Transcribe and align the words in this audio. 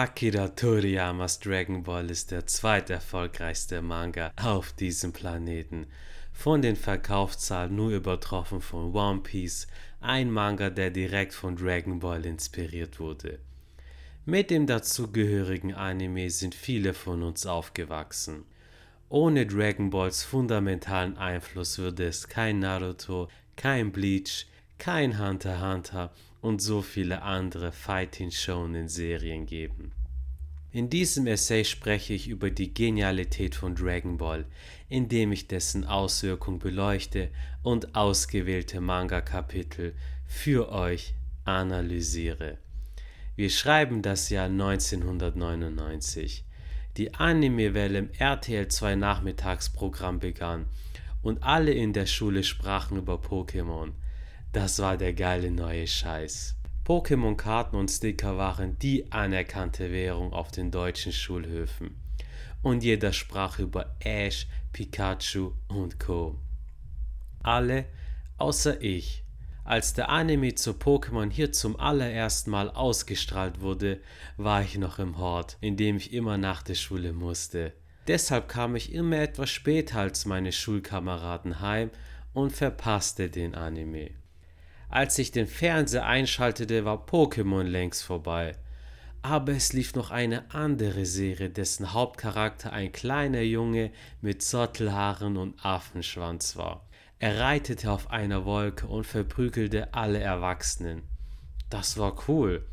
Akira 0.00 0.46
Toriyamas 0.46 1.40
Dragon 1.40 1.82
Ball 1.82 2.08
ist 2.08 2.30
der 2.30 2.46
zweiterfolgreichste 2.46 3.82
Manga 3.82 4.30
auf 4.36 4.72
diesem 4.72 5.12
Planeten. 5.12 5.88
Von 6.32 6.62
den 6.62 6.76
Verkaufszahlen 6.76 7.74
nur 7.74 7.90
übertroffen 7.90 8.60
von 8.60 8.94
One 8.94 9.22
Piece, 9.22 9.66
ein 10.00 10.30
Manga, 10.30 10.70
der 10.70 10.90
direkt 10.90 11.34
von 11.34 11.56
Dragon 11.56 11.98
Ball 11.98 12.24
inspiriert 12.26 13.00
wurde. 13.00 13.40
Mit 14.24 14.50
dem 14.50 14.68
dazugehörigen 14.68 15.74
Anime 15.74 16.30
sind 16.30 16.54
viele 16.54 16.94
von 16.94 17.24
uns 17.24 17.44
aufgewachsen. 17.44 18.44
Ohne 19.08 19.46
Dragon 19.46 19.90
Balls 19.90 20.22
fundamentalen 20.22 21.18
Einfluss 21.18 21.76
würde 21.76 22.06
es 22.06 22.28
kein 22.28 22.60
Naruto, 22.60 23.26
kein 23.56 23.90
Bleach, 23.90 24.46
kein 24.78 25.18
Hunter 25.18 25.54
x 25.54 25.60
Hunter 25.60 26.12
und 26.40 26.62
so 26.62 26.82
viele 26.82 27.22
andere 27.22 27.72
Fighting 27.72 28.30
Shonen 28.30 28.88
Serien 28.88 29.46
geben. 29.46 29.92
In 30.70 30.90
diesem 30.90 31.26
Essay 31.26 31.64
spreche 31.64 32.12
ich 32.12 32.28
über 32.28 32.50
die 32.50 32.74
Genialität 32.74 33.54
von 33.54 33.74
Dragon 33.74 34.18
Ball, 34.18 34.44
indem 34.88 35.32
ich 35.32 35.48
dessen 35.48 35.84
Auswirkung 35.84 36.58
beleuchte 36.58 37.30
und 37.62 37.94
ausgewählte 37.94 38.80
Manga-Kapitel 38.80 39.94
für 40.26 40.70
euch 40.70 41.14
analysiere. 41.44 42.58
Wir 43.34 43.50
schreiben 43.50 44.02
das 44.02 44.28
Jahr 44.28 44.46
1999. 44.46 46.44
Die 46.96 47.14
Anime-Welle 47.14 47.98
im 47.98 48.10
RTL 48.18 48.68
2 48.68 48.96
Nachmittagsprogramm 48.96 50.18
begann 50.18 50.66
und 51.22 51.42
alle 51.42 51.72
in 51.72 51.92
der 51.92 52.06
Schule 52.06 52.42
sprachen 52.44 52.98
über 52.98 53.14
Pokémon. 53.14 53.92
Das 54.52 54.78
war 54.78 54.96
der 54.96 55.12
geile 55.12 55.50
neue 55.50 55.86
Scheiß. 55.86 56.56
Pokémon-Karten 56.84 57.76
und 57.76 57.90
Sticker 57.90 58.38
waren 58.38 58.78
die 58.78 59.12
anerkannte 59.12 59.92
Währung 59.92 60.32
auf 60.32 60.50
den 60.50 60.70
deutschen 60.70 61.12
Schulhöfen. 61.12 62.00
Und 62.62 62.82
jeder 62.82 63.12
sprach 63.12 63.58
über 63.58 63.94
Ash, 64.00 64.46
Pikachu 64.72 65.52
und 65.68 66.00
Co. 66.00 66.38
Alle 67.42 67.84
außer 68.38 68.80
ich. 68.80 69.22
Als 69.64 69.92
der 69.92 70.08
Anime 70.08 70.54
zu 70.54 70.70
Pokémon 70.70 71.30
hier 71.30 71.52
zum 71.52 71.78
allerersten 71.78 72.50
Mal 72.50 72.70
ausgestrahlt 72.70 73.60
wurde, 73.60 74.00
war 74.38 74.62
ich 74.62 74.78
noch 74.78 74.98
im 74.98 75.18
Hort, 75.18 75.58
in 75.60 75.76
dem 75.76 75.98
ich 75.98 76.14
immer 76.14 76.38
nach 76.38 76.62
der 76.62 76.74
Schule 76.74 77.12
musste. 77.12 77.74
Deshalb 78.06 78.48
kam 78.48 78.76
ich 78.76 78.94
immer 78.94 79.18
etwas 79.18 79.50
später 79.50 79.98
als 79.98 80.24
meine 80.24 80.52
Schulkameraden 80.52 81.60
heim 81.60 81.90
und 82.32 82.52
verpasste 82.52 83.28
den 83.28 83.54
Anime. 83.54 84.12
Als 84.90 85.18
ich 85.18 85.30
den 85.32 85.46
Fernseher 85.46 86.06
einschaltete, 86.06 86.84
war 86.84 87.04
Pokémon 87.04 87.62
längst 87.62 88.02
vorbei. 88.02 88.56
Aber 89.20 89.52
es 89.52 89.72
lief 89.72 89.94
noch 89.94 90.10
eine 90.10 90.54
andere 90.54 91.04
Serie, 91.04 91.50
dessen 91.50 91.92
Hauptcharakter 91.92 92.72
ein 92.72 92.92
kleiner 92.92 93.42
Junge 93.42 93.90
mit 94.22 94.42
Zottelhaaren 94.42 95.36
und 95.36 95.62
Affenschwanz 95.64 96.56
war. 96.56 96.88
Er 97.18 97.40
reitete 97.40 97.90
auf 97.90 98.10
einer 98.10 98.44
Wolke 98.44 98.86
und 98.86 99.04
verprügelte 99.04 99.92
alle 99.92 100.20
Erwachsenen. 100.20 101.02
Das 101.68 101.98
war 101.98 102.16
cool. 102.28 102.64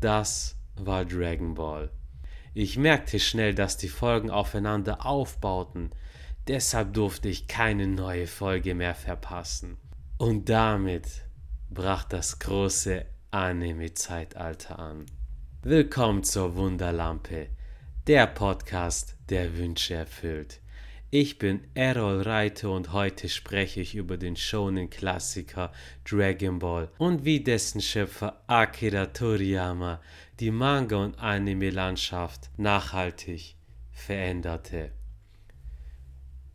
Das 0.00 0.56
war 0.76 1.04
Dragon 1.04 1.54
Ball. 1.54 1.90
Ich 2.54 2.78
merkte 2.78 3.18
schnell, 3.18 3.52
dass 3.52 3.76
die 3.76 3.88
Folgen 3.88 4.30
aufeinander 4.30 5.04
aufbauten. 5.04 5.90
Deshalb 6.46 6.94
durfte 6.94 7.28
ich 7.28 7.48
keine 7.48 7.88
neue 7.88 8.28
Folge 8.28 8.74
mehr 8.74 8.94
verpassen. 8.94 9.76
Und 10.18 10.48
damit 10.48 11.23
brach 11.70 12.04
das 12.04 12.38
große 12.38 13.04
Anime-Zeitalter 13.30 14.78
an. 14.78 15.06
Willkommen 15.62 16.22
zur 16.22 16.54
Wunderlampe, 16.56 17.48
der 18.06 18.26
Podcast, 18.26 19.16
der 19.28 19.56
Wünsche 19.56 19.94
erfüllt. 19.94 20.60
Ich 21.10 21.38
bin 21.38 21.60
Errol 21.74 22.22
Reiter 22.22 22.70
und 22.70 22.92
heute 22.92 23.28
spreche 23.28 23.80
ich 23.80 23.94
über 23.94 24.16
den 24.16 24.36
Shonen-Klassiker 24.36 25.72
Dragon 26.04 26.58
Ball 26.58 26.90
und 26.98 27.24
wie 27.24 27.40
dessen 27.40 27.80
Schöpfer 27.80 28.42
Akira 28.46 29.06
Toriyama 29.06 30.00
die 30.40 30.50
Manga- 30.50 30.96
und 30.96 31.18
Anime-Landschaft 31.18 32.50
nachhaltig 32.56 33.54
veränderte. 33.92 34.90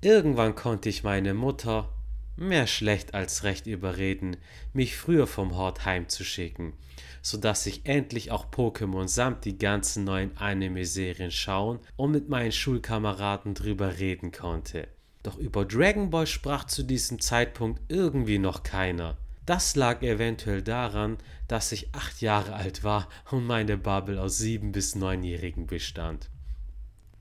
Irgendwann 0.01 0.55
konnte 0.55 0.89
ich 0.89 1.03
meine 1.03 1.33
Mutter 1.33 1.93
mehr 2.39 2.67
schlecht 2.67 3.13
als 3.13 3.43
recht 3.43 3.67
überreden, 3.67 4.37
mich 4.73 4.95
früher 4.95 5.27
vom 5.27 5.55
Hort 5.55 5.85
heimzuschicken, 5.85 6.73
so 7.21 7.37
dass 7.37 7.65
ich 7.65 7.85
endlich 7.85 8.31
auch 8.31 8.49
Pokémon 8.49 9.07
samt 9.07 9.45
die 9.45 9.57
ganzen 9.57 10.03
neuen 10.03 10.35
Anime-Serien 10.37 11.31
schauen 11.31 11.79
und 11.95 12.11
mit 12.11 12.29
meinen 12.29 12.51
Schulkameraden 12.51 13.53
drüber 13.53 13.99
reden 13.99 14.31
konnte. 14.31 14.87
Doch 15.23 15.37
über 15.37 15.65
Dragon 15.65 16.09
Ball 16.09 16.27
sprach 16.27 16.65
zu 16.65 16.83
diesem 16.83 17.19
Zeitpunkt 17.19 17.81
irgendwie 17.89 18.39
noch 18.39 18.63
keiner. 18.63 19.17
Das 19.45 19.75
lag 19.75 20.03
eventuell 20.03 20.61
daran, 20.61 21.17
dass 21.47 21.71
ich 21.71 21.93
acht 21.93 22.21
Jahre 22.21 22.53
alt 22.53 22.83
war 22.83 23.09
und 23.31 23.45
meine 23.45 23.77
Bubble 23.77 24.21
aus 24.21 24.37
sieben 24.37 24.71
bis 24.71 24.95
neunjährigen 24.95 25.65
bestand. 25.65 26.29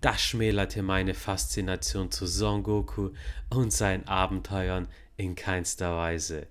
Das 0.00 0.20
schmälerte 0.20 0.82
meine 0.82 1.14
Faszination 1.14 2.10
zu 2.12 2.26
Son 2.26 2.62
Goku 2.62 3.10
und 3.50 3.72
seinen 3.72 4.06
Abenteuern 4.06 4.86
in 5.18 5.34
keinster 5.34 5.96
Weise. 5.96 6.46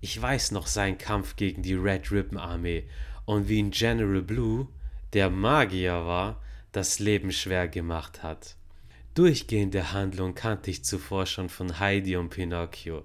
Ich 0.00 0.20
weiß 0.20 0.52
noch 0.52 0.66
seinen 0.66 0.96
Kampf 0.96 1.36
gegen 1.36 1.62
die 1.62 1.74
Red 1.74 2.10
Ribbon 2.10 2.38
Armee 2.38 2.88
und 3.26 3.48
wie 3.48 3.58
ihn 3.58 3.72
General 3.72 4.22
Blue, 4.22 4.68
der 5.12 5.28
Magier 5.28 6.06
war, 6.06 6.40
das 6.72 7.00
Leben 7.00 7.32
schwer 7.32 7.68
gemacht 7.68 8.22
hat. 8.22 8.56
Durchgehende 9.14 9.92
Handlung 9.92 10.34
kannte 10.34 10.70
ich 10.70 10.84
zuvor 10.84 11.26
schon 11.26 11.48
von 11.48 11.80
Heidi 11.80 12.16
und 12.16 12.30
Pinocchio, 12.30 13.04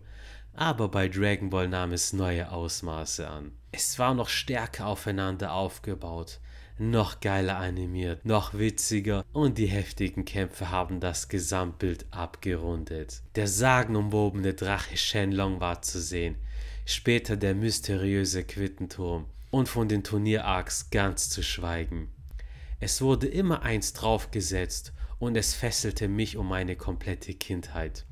aber 0.53 0.87
bei 0.87 1.07
Dragon 1.09 1.49
Ball 1.49 1.67
nahm 1.67 1.91
es 1.91 2.13
neue 2.13 2.51
Ausmaße 2.51 3.27
an. 3.27 3.51
Es 3.71 3.97
war 3.97 4.13
noch 4.13 4.29
stärker 4.29 4.85
aufeinander 4.85 5.53
aufgebaut, 5.53 6.39
noch 6.78 7.19
geiler 7.19 7.57
animiert, 7.57 8.25
noch 8.25 8.53
witziger 8.53 9.23
und 9.31 9.57
die 9.57 9.67
heftigen 9.67 10.25
Kämpfe 10.25 10.72
haben 10.72 11.00
das 11.00 11.28
Gesamtbild 11.28 12.06
abgerundet. 12.11 13.22
Der 13.35 13.47
sagenumwobene 13.47 14.53
Drache 14.53 14.97
Shenlong 14.97 15.59
war 15.59 15.81
zu 15.81 16.01
sehen, 16.01 16.35
später 16.85 17.38
der 17.38 17.56
mysteriöse 17.56 18.44
Quittenturm 18.44 19.25
und 19.51 19.69
von 19.69 19.88
den 19.88 20.03
Turnierarcs 20.03 20.89
ganz 20.89 21.29
zu 21.29 21.44
schweigen. 21.44 22.09
Es 22.79 23.01
wurde 23.01 23.28
immer 23.28 23.62
eins 23.62 23.94
draufgesetzt 23.94 24.94
und 25.19 25.38
es 25.38 25.53
fesselte 25.53 26.07
mich 26.07 26.38
um 26.38 26.50
meine 26.50 26.75
komplette 26.75 27.33
Kindheit. 27.33 28.06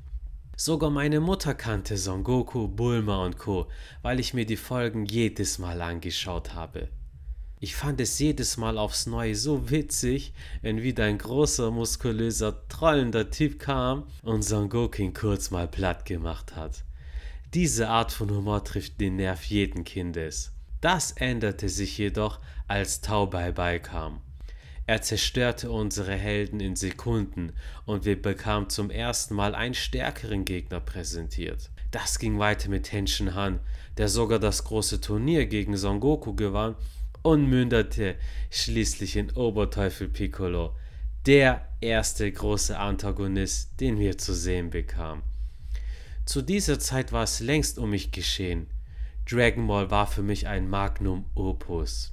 Sogar 0.56 0.90
meine 0.90 1.20
Mutter 1.20 1.54
kannte 1.54 1.96
Son 1.96 2.24
Goku, 2.24 2.68
Bulma 2.68 3.24
und 3.24 3.38
Co., 3.38 3.68
weil 4.02 4.20
ich 4.20 4.32
mir 4.32 4.46
die 4.46 4.56
Folgen 4.56 5.06
jedes 5.06 5.58
Mal 5.58 5.82
angeschaut 5.82 6.54
habe. 6.54 6.88
Ich 7.64 7.76
fand 7.76 8.00
es 8.00 8.18
jedes 8.18 8.56
Mal 8.56 8.76
aufs 8.76 9.06
Neue 9.06 9.36
so 9.36 9.70
witzig, 9.70 10.32
wenn 10.62 10.82
wieder 10.82 11.04
ein 11.04 11.18
großer, 11.18 11.70
muskulöser, 11.70 12.66
trollender 12.66 13.30
Typ 13.30 13.60
kam 13.60 14.08
und 14.24 14.42
Son 14.42 14.68
Goku 14.68 15.12
kurz 15.12 15.52
mal 15.52 15.68
platt 15.68 16.04
gemacht 16.04 16.56
hat. 16.56 16.82
Diese 17.54 17.88
Art 17.88 18.10
von 18.10 18.32
Humor 18.32 18.64
trifft 18.64 19.00
den 19.00 19.14
Nerv 19.14 19.44
jeden 19.44 19.84
Kindes. 19.84 20.50
Das 20.80 21.12
änderte 21.12 21.68
sich 21.68 21.96
jedoch, 21.98 22.40
als 22.66 23.00
Tau 23.00 23.26
Bai 23.26 23.78
kam. 23.78 24.22
Er 24.88 25.02
zerstörte 25.02 25.70
unsere 25.70 26.14
Helden 26.14 26.58
in 26.58 26.74
Sekunden 26.74 27.52
und 27.86 28.04
wir 28.04 28.20
bekamen 28.20 28.70
zum 28.70 28.90
ersten 28.90 29.36
Mal 29.36 29.54
einen 29.54 29.74
stärkeren 29.74 30.44
Gegner 30.44 30.80
präsentiert. 30.80 31.70
Das 31.92 32.18
ging 32.18 32.40
weiter 32.40 32.68
mit 32.70 32.86
Tenshin 32.86 33.36
Han, 33.36 33.60
der 33.98 34.08
sogar 34.08 34.40
das 34.40 34.64
große 34.64 35.00
Turnier 35.00 35.46
gegen 35.46 35.76
Son 35.76 36.00
Goku 36.00 36.34
gewann 36.34 36.74
und 37.22 37.48
mündete 37.48 38.16
schließlich 38.50 39.16
in 39.16 39.30
Oberteufel 39.32 40.08
Piccolo, 40.08 40.74
der 41.26 41.68
erste 41.80 42.30
große 42.30 42.78
Antagonist, 42.78 43.80
den 43.80 43.98
wir 43.98 44.18
zu 44.18 44.34
sehen 44.34 44.70
bekamen. 44.70 45.22
Zu 46.24 46.42
dieser 46.42 46.78
Zeit 46.78 47.12
war 47.12 47.24
es 47.24 47.40
längst 47.40 47.78
um 47.78 47.90
mich 47.90 48.12
geschehen. 48.12 48.68
Dragon 49.28 49.66
Ball 49.66 49.90
war 49.90 50.06
für 50.06 50.22
mich 50.22 50.46
ein 50.48 50.68
Magnum 50.68 51.24
Opus. 51.34 52.12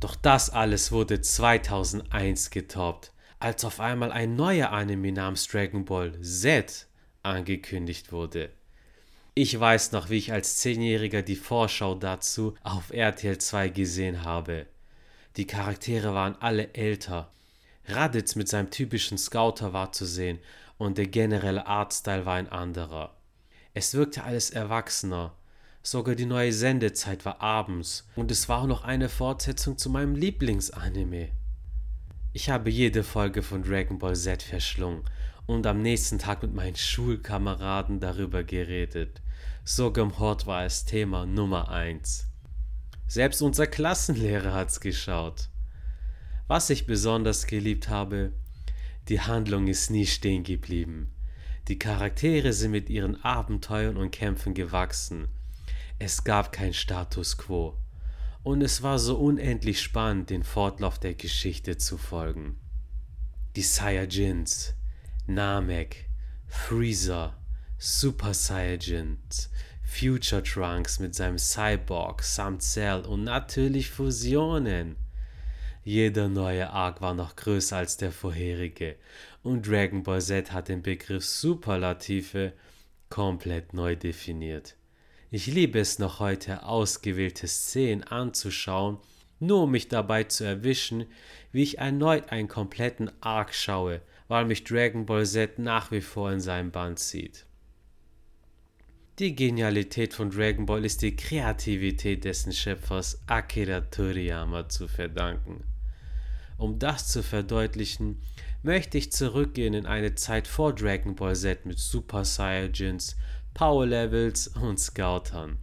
Doch 0.00 0.16
das 0.16 0.50
alles 0.50 0.92
wurde 0.92 1.20
2001 1.20 2.50
getoppt, 2.50 3.12
als 3.38 3.64
auf 3.64 3.80
einmal 3.80 4.12
ein 4.12 4.36
neuer 4.36 4.70
Anime 4.70 5.12
namens 5.12 5.46
Dragon 5.46 5.84
Ball 5.84 6.20
Z 6.20 6.86
angekündigt 7.22 8.12
wurde. 8.12 8.50
Ich 9.40 9.60
weiß 9.60 9.92
noch, 9.92 10.10
wie 10.10 10.16
ich 10.16 10.32
als 10.32 10.56
Zehnjähriger 10.56 11.22
die 11.22 11.36
Vorschau 11.36 11.94
dazu 11.94 12.56
auf 12.64 12.90
RTL 12.90 13.38
2 13.38 13.68
gesehen 13.68 14.24
habe. 14.24 14.66
Die 15.36 15.46
Charaktere 15.46 16.12
waren 16.12 16.34
alle 16.40 16.74
älter. 16.74 17.30
Raditz 17.86 18.34
mit 18.34 18.48
seinem 18.48 18.72
typischen 18.72 19.16
Scouter 19.16 19.72
war 19.72 19.92
zu 19.92 20.06
sehen 20.06 20.40
und 20.76 20.98
der 20.98 21.06
generelle 21.06 21.68
Artstyle 21.68 22.26
war 22.26 22.34
ein 22.34 22.48
anderer. 22.48 23.14
Es 23.74 23.94
wirkte 23.94 24.24
alles 24.24 24.50
erwachsener. 24.50 25.36
Sogar 25.84 26.16
die 26.16 26.26
neue 26.26 26.52
Sendezeit 26.52 27.24
war 27.24 27.40
abends 27.40 28.08
und 28.16 28.32
es 28.32 28.48
war 28.48 28.62
auch 28.62 28.66
noch 28.66 28.82
eine 28.82 29.08
Fortsetzung 29.08 29.78
zu 29.78 29.88
meinem 29.88 30.16
Lieblingsanime. 30.16 31.28
Ich 32.32 32.50
habe 32.50 32.70
jede 32.70 33.04
Folge 33.04 33.44
von 33.44 33.62
Dragon 33.62 34.00
Ball 34.00 34.16
Z 34.16 34.42
verschlungen 34.42 35.04
und 35.48 35.66
am 35.66 35.80
nächsten 35.80 36.18
Tag 36.18 36.42
mit 36.42 36.54
meinen 36.54 36.76
Schulkameraden 36.76 38.00
darüber 38.00 38.44
geredet. 38.44 39.22
Im 39.96 40.18
Hort 40.18 40.46
war 40.46 40.64
es 40.66 40.84
Thema 40.84 41.24
Nummer 41.24 41.70
1. 41.70 42.26
Selbst 43.06 43.40
unser 43.40 43.66
Klassenlehrer 43.66 44.52
hat's 44.52 44.78
geschaut. 44.78 45.48
Was 46.48 46.68
ich 46.68 46.86
besonders 46.86 47.46
geliebt 47.46 47.88
habe, 47.88 48.32
die 49.08 49.22
Handlung 49.22 49.68
ist 49.68 49.90
nie 49.90 50.04
stehen 50.04 50.44
geblieben. 50.44 51.14
Die 51.68 51.78
Charaktere 51.78 52.52
sind 52.52 52.72
mit 52.72 52.90
ihren 52.90 53.24
Abenteuern 53.24 53.96
und 53.96 54.10
Kämpfen 54.10 54.52
gewachsen. 54.52 55.28
Es 55.98 56.24
gab 56.24 56.52
kein 56.52 56.74
Status 56.74 57.38
quo. 57.38 57.74
Und 58.42 58.60
es 58.60 58.82
war 58.82 58.98
so 58.98 59.16
unendlich 59.16 59.80
spannend, 59.80 60.28
den 60.28 60.42
Fortlauf 60.42 60.98
der 60.98 61.14
Geschichte 61.14 61.78
zu 61.78 61.96
folgen. 61.96 62.60
Die 63.56 63.62
Saiyajins, 63.62 64.74
Namek, 65.30 66.06
Freezer, 66.46 67.34
Super 67.76 68.32
Saiyajins, 68.32 69.50
Future 69.84 70.42
Trunks 70.42 71.00
mit 71.00 71.14
seinem 71.14 71.36
Cyborg 71.36 72.22
samt 72.22 72.62
Cell 72.62 73.02
und 73.02 73.24
natürlich 73.24 73.90
Fusionen. 73.90 74.96
Jeder 75.84 76.30
neue 76.30 76.70
Arc 76.70 77.02
war 77.02 77.12
noch 77.12 77.36
größer 77.36 77.76
als 77.76 77.98
der 77.98 78.10
vorherige 78.10 78.96
und 79.42 79.68
Dragon 79.68 80.02
Ball 80.02 80.22
Z 80.22 80.50
hat 80.50 80.68
den 80.68 80.80
Begriff 80.80 81.26
Superlative 81.26 82.54
komplett 83.10 83.74
neu 83.74 83.96
definiert. 83.96 84.76
Ich 85.30 85.46
liebe 85.46 85.78
es 85.78 85.98
noch 85.98 86.20
heute, 86.20 86.62
ausgewählte 86.62 87.48
Szenen 87.48 88.02
anzuschauen, 88.02 88.96
nur 89.40 89.64
um 89.64 89.72
mich 89.72 89.88
dabei 89.88 90.24
zu 90.24 90.44
erwischen, 90.44 91.04
wie 91.52 91.64
ich 91.64 91.76
erneut 91.76 92.30
einen 92.32 92.48
kompletten 92.48 93.10
Arc 93.20 93.54
schaue, 93.54 94.00
weil 94.28 94.44
mich 94.44 94.64
Dragon 94.64 95.06
Ball 95.06 95.26
Z 95.26 95.58
nach 95.58 95.90
wie 95.90 96.00
vor 96.00 96.30
in 96.30 96.40
seinem 96.40 96.70
Band 96.70 96.98
zieht. 96.98 97.46
Die 99.18 99.34
Genialität 99.34 100.14
von 100.14 100.30
Dragon 100.30 100.64
Ball 100.64 100.84
ist 100.84 101.02
die 101.02 101.16
Kreativität 101.16 102.24
dessen 102.24 102.52
Schöpfers 102.52 103.20
Akira 103.26 103.80
Toriyama 103.80 104.68
zu 104.68 104.86
verdanken. 104.86 105.64
Um 106.56 106.78
das 106.78 107.08
zu 107.08 107.22
verdeutlichen, 107.22 108.22
möchte 108.62 108.98
ich 108.98 109.10
zurückgehen 109.10 109.74
in 109.74 109.86
eine 109.86 110.14
Zeit 110.14 110.46
vor 110.46 110.74
Dragon 110.74 111.16
Ball 111.16 111.34
Z 111.34 111.66
mit 111.66 111.78
Super 111.78 112.24
Saiyajins, 112.24 113.16
Power 113.54 113.86
Levels 113.86 114.48
und 114.48 114.78
Scoutern. 114.78 115.58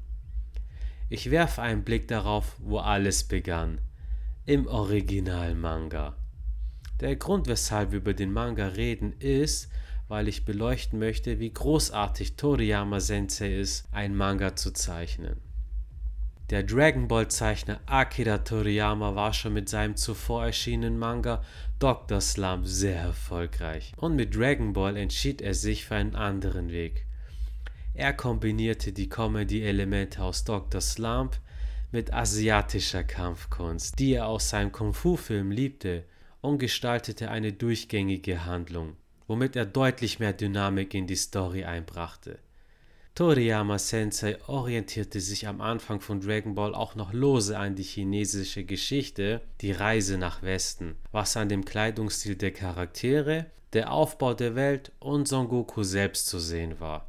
Ich 1.07 1.31
werfe 1.31 1.61
einen 1.61 1.83
Blick 1.83 2.07
darauf, 2.07 2.57
wo 2.59 2.79
alles 2.79 3.23
begann. 3.23 3.79
Im 4.45 4.67
Original-Manga. 4.67 6.17
Der 7.01 7.15
Grund, 7.17 7.47
weshalb 7.47 7.91
wir 7.91 7.99
über 7.99 8.13
den 8.13 8.31
Manga 8.31 8.67
reden, 8.67 9.13
ist, 9.19 9.69
weil 10.07 10.27
ich 10.27 10.45
beleuchten 10.45 10.99
möchte, 10.99 11.39
wie 11.39 11.51
großartig 11.51 12.35
Toriyama 12.35 12.99
Sensei 12.99 13.59
ist, 13.59 13.87
ein 13.91 14.15
Manga 14.15 14.55
zu 14.55 14.71
zeichnen. 14.71 15.41
Der 16.51 16.61
Dragon 16.61 17.07
Ball 17.07 17.27
Zeichner 17.27 17.79
Akira 17.87 18.37
Toriyama 18.37 19.15
war 19.15 19.33
schon 19.33 19.53
mit 19.53 19.67
seinem 19.67 19.95
zuvor 19.95 20.45
erschienenen 20.45 20.99
Manga 20.99 21.43
Dr. 21.79 22.21
Slump 22.21 22.67
sehr 22.67 22.99
erfolgreich 22.99 23.93
und 23.97 24.15
mit 24.15 24.35
Dragon 24.35 24.71
Ball 24.71 24.95
entschied 24.95 25.41
er 25.41 25.55
sich 25.55 25.85
für 25.85 25.95
einen 25.95 26.15
anderen 26.15 26.69
Weg. 26.69 27.07
Er 27.95 28.13
kombinierte 28.13 28.93
die 28.93 29.09
Comedy-Elemente 29.09 30.21
aus 30.21 30.43
Dr. 30.43 30.81
Slump 30.81 31.39
mit 31.91 32.13
asiatischer 32.13 33.03
Kampfkunst, 33.03 33.97
die 33.97 34.13
er 34.13 34.27
aus 34.27 34.49
seinem 34.49 34.71
Kung-Fu-Film 34.71 35.49
liebte, 35.49 36.03
und 36.45 36.59
gestaltete 36.59 37.29
eine 37.29 37.51
durchgängige 37.51 38.45
Handlung 38.45 38.95
womit 39.27 39.55
er 39.55 39.65
deutlich 39.65 40.19
mehr 40.19 40.33
Dynamik 40.33 40.93
in 40.93 41.07
die 41.07 41.15
Story 41.15 41.63
einbrachte. 41.63 42.39
Toriyama 43.15 43.79
Sensei 43.79 44.37
orientierte 44.47 45.21
sich 45.21 45.47
am 45.47 45.61
Anfang 45.61 46.01
von 46.01 46.19
Dragon 46.19 46.53
Ball 46.53 46.75
auch 46.75 46.95
noch 46.95 47.13
lose 47.13 47.57
an 47.57 47.75
die 47.75 47.83
chinesische 47.83 48.65
Geschichte, 48.65 49.41
die 49.61 49.71
Reise 49.71 50.17
nach 50.17 50.41
Westen, 50.41 50.95
was 51.11 51.37
an 51.37 51.47
dem 51.47 51.63
Kleidungsstil 51.63 52.35
der 52.35 52.51
Charaktere, 52.51 53.45
der 53.71 53.91
Aufbau 53.91 54.33
der 54.33 54.55
Welt 54.55 54.91
und 54.99 55.27
Son 55.29 55.47
Goku 55.47 55.83
selbst 55.83 56.27
zu 56.27 56.39
sehen 56.39 56.79
war. 56.79 57.07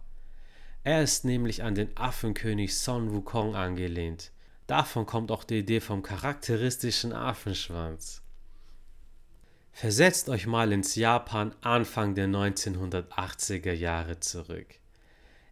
Er 0.85 1.03
ist 1.03 1.25
nämlich 1.25 1.65
an 1.65 1.75
den 1.75 1.97
Affenkönig 1.97 2.79
Son 2.79 3.13
Wukong 3.13 3.57
angelehnt. 3.57 4.31
Davon 4.69 5.07
kommt 5.07 5.33
auch 5.33 5.43
die 5.43 5.59
Idee 5.59 5.81
vom 5.81 6.03
charakteristischen 6.03 7.13
Affenschwanz. 7.13 8.23
Versetzt 9.79 10.31
euch 10.31 10.47
mal 10.47 10.73
ins 10.73 10.95
Japan 10.95 11.55
Anfang 11.61 12.15
der 12.15 12.29
1980er 12.29 13.75
Jahre 13.75 14.19
zurück. 14.21 14.79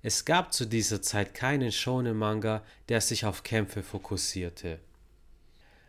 Es 0.00 0.24
gab 0.24 0.54
zu 0.54 0.64
dieser 0.64 1.02
Zeit 1.02 1.34
keinen 1.34 1.70
Shonen-Manga, 1.70 2.62
der 2.88 3.02
sich 3.02 3.26
auf 3.26 3.42
Kämpfe 3.42 3.82
fokussierte. 3.82 4.80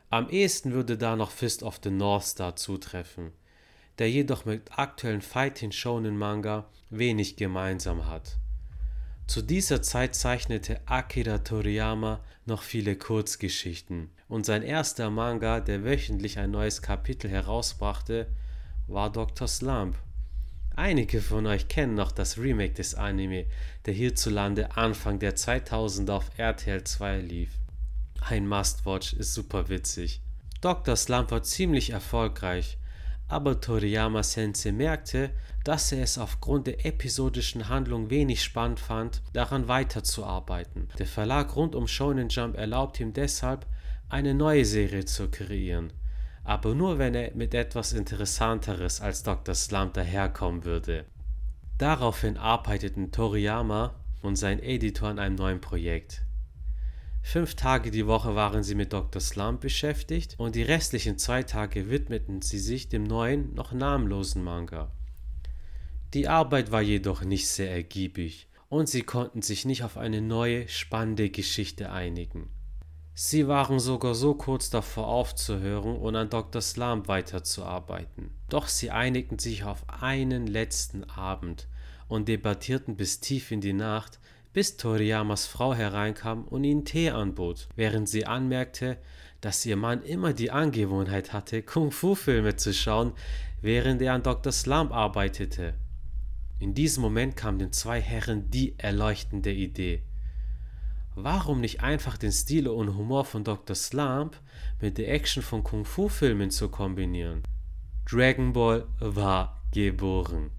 Am 0.09 0.29
ehesten 0.29 0.73
würde 0.73 0.97
da 0.97 1.15
noch 1.15 1.31
Fist 1.31 1.63
of 1.63 1.79
the 1.81 1.89
North 1.89 2.25
Star 2.25 2.57
zutreffen, 2.57 3.31
der 3.99 4.11
jedoch 4.11 4.43
mit 4.43 4.77
aktuellen 4.77 5.21
Fighting 5.21 5.71
Shonen 5.71 6.17
Manga 6.17 6.67
wenig 6.89 7.37
gemeinsam 7.37 8.05
hat. 8.05 8.35
Zu 9.27 9.43
dieser 9.43 9.81
Zeit 9.81 10.13
zeichnete 10.13 10.81
Akira 10.87 11.37
Toriyama 11.37 12.19
noch 12.45 12.63
viele 12.63 12.97
Kurzgeschichten 12.97 14.09
und 14.27 14.45
sein 14.45 14.63
erster 14.63 15.09
Manga, 15.09 15.59
der 15.59 15.83
wöchentlich 15.83 16.39
ein 16.39 16.51
neues 16.51 16.81
Kapitel 16.81 17.29
herausbrachte, 17.29 18.27
war 18.87 19.11
Dr. 19.11 19.47
Slump. 19.47 19.97
Einige 20.75 21.21
von 21.21 21.45
euch 21.47 21.67
kennen 21.67 21.95
noch 21.95 22.11
das 22.11 22.37
Remake 22.37 22.73
des 22.73 22.95
Anime, 22.95 23.45
der 23.85 23.93
hierzulande 23.93 24.75
Anfang 24.75 25.19
der 25.19 25.35
2000 25.35 26.09
auf 26.09 26.31
RTL 26.37 26.83
2 26.83 27.19
lief. 27.19 27.51
Ein 28.19 28.47
Must-Watch 28.47 29.13
ist 29.13 29.33
super 29.33 29.69
witzig. 29.69 30.21
Dr. 30.61 30.95
Slump 30.95 31.31
war 31.31 31.43
ziemlich 31.43 31.91
erfolgreich 31.91 32.77
aber 33.27 33.59
Toriyama 33.59 34.23
Sensei 34.23 34.71
merkte, 34.71 35.31
dass 35.63 35.91
er 35.91 36.03
es 36.03 36.17
aufgrund 36.17 36.67
der 36.67 36.85
episodischen 36.85 37.69
Handlung 37.69 38.09
wenig 38.09 38.43
spannend 38.43 38.79
fand, 38.79 39.21
daran 39.33 39.67
weiterzuarbeiten. 39.67 40.89
Der 40.99 41.07
Verlag 41.07 41.55
rund 41.55 41.75
um 41.75 41.87
Shonen 41.87 42.29
Jump 42.29 42.55
erlaubt 42.55 42.99
ihm 42.99 43.13
deshalb, 43.13 43.65
eine 44.09 44.33
neue 44.33 44.65
Serie 44.65 45.05
zu 45.05 45.29
kreieren, 45.29 45.93
aber 46.43 46.75
nur 46.75 46.99
wenn 46.99 47.15
er 47.15 47.33
mit 47.35 47.53
etwas 47.53 47.93
Interessanteres 47.93 49.01
als 49.01 49.23
Dr. 49.23 49.55
Slump 49.55 49.93
daherkommen 49.93 50.63
würde. 50.63 51.05
Daraufhin 51.77 52.37
arbeiteten 52.37 53.11
Toriyama 53.11 53.95
und 54.21 54.35
sein 54.35 54.61
Editor 54.61 55.09
an 55.09 55.19
einem 55.19 55.35
neuen 55.35 55.61
Projekt. 55.61 56.21
Fünf 57.21 57.55
Tage 57.55 57.89
die 57.89 58.05
Woche 58.05 58.35
waren 58.35 58.61
sie 58.61 58.75
mit 58.75 58.93
Dr. 58.93 59.19
Slump 59.19 59.61
beschäftigt 59.61 60.35
und 60.37 60.55
die 60.55 60.61
restlichen 60.61 61.17
zwei 61.17 61.41
Tage 61.41 61.89
widmeten 61.89 62.43
sie 62.43 62.59
sich 62.59 62.87
dem 62.87 63.03
neuen, 63.03 63.55
noch 63.55 63.71
namenlosen 63.71 64.43
Manga. 64.43 64.91
Die 66.13 66.27
Arbeit 66.27 66.71
war 66.71 66.83
jedoch 66.83 67.23
nicht 67.23 67.47
sehr 67.47 67.71
ergiebig 67.71 68.47
und 68.69 68.87
sie 68.87 69.01
konnten 69.01 69.41
sich 69.41 69.65
nicht 69.65 69.83
auf 69.83 69.97
eine 69.97 70.21
neue, 70.21 70.67
spannende 70.67 71.31
Geschichte 71.31 71.91
einigen. 71.91 72.49
Sie 73.17 73.47
waren 73.47 73.79
sogar 73.79 74.13
so 74.13 74.33
kurz 74.33 74.69
davor 74.69 75.07
aufzuhören 75.07 75.95
und 75.95 76.17
an 76.17 76.29
Dr. 76.29 76.61
Slump 76.61 77.07
weiterzuarbeiten. 77.07 78.29
Doch 78.49 78.67
sie 78.67 78.91
einigten 78.91 79.39
sich 79.39 79.63
auf 79.63 79.85
einen 79.87 80.47
letzten 80.47 81.05
Abend 81.05 81.69
und 82.09 82.27
debattierten 82.27 82.97
bis 82.97 83.21
tief 83.21 83.51
in 83.51 83.61
die 83.61 83.71
Nacht, 83.71 84.19
bis 84.51 84.75
Toriyamas 84.75 85.45
Frau 85.45 85.73
hereinkam 85.73 86.43
und 86.43 86.65
ihnen 86.65 86.83
Tee 86.83 87.09
anbot, 87.09 87.69
während 87.77 88.09
sie 88.09 88.25
anmerkte, 88.25 88.97
dass 89.39 89.65
ihr 89.65 89.77
Mann 89.77 90.03
immer 90.03 90.33
die 90.33 90.51
Angewohnheit 90.51 91.31
hatte, 91.31 91.61
Kung-Fu-Filme 91.61 92.57
zu 92.57 92.73
schauen, 92.73 93.13
während 93.61 94.01
er 94.01 94.13
an 94.13 94.23
Dr. 94.23 94.51
Slump 94.51 94.91
arbeitete. 94.91 95.75
In 96.59 96.73
diesem 96.73 97.01
Moment 97.01 97.37
kam 97.37 97.59
den 97.59 97.71
zwei 97.71 98.01
Herren 98.01 98.51
die 98.51 98.77
erleuchtende 98.77 99.53
Idee. 99.53 100.03
Warum 101.17 101.61
nicht 101.61 101.79
einfach 101.81 102.17
den 102.17 102.33
Stil 102.33 102.67
und 102.67 102.97
Humor 102.97 103.23
von 103.23 103.45
Dr. 103.45 103.73
Slump 103.73 104.37
mit 104.81 104.97
der 104.97 105.13
Action 105.13 105.41
von 105.41 105.63
Kung-Fu-Filmen 105.63 106.51
zu 106.51 106.67
kombinieren? 106.67 107.41
Dragon 108.05 108.51
Ball 108.51 108.85
war 108.99 109.61
geboren. 109.71 110.51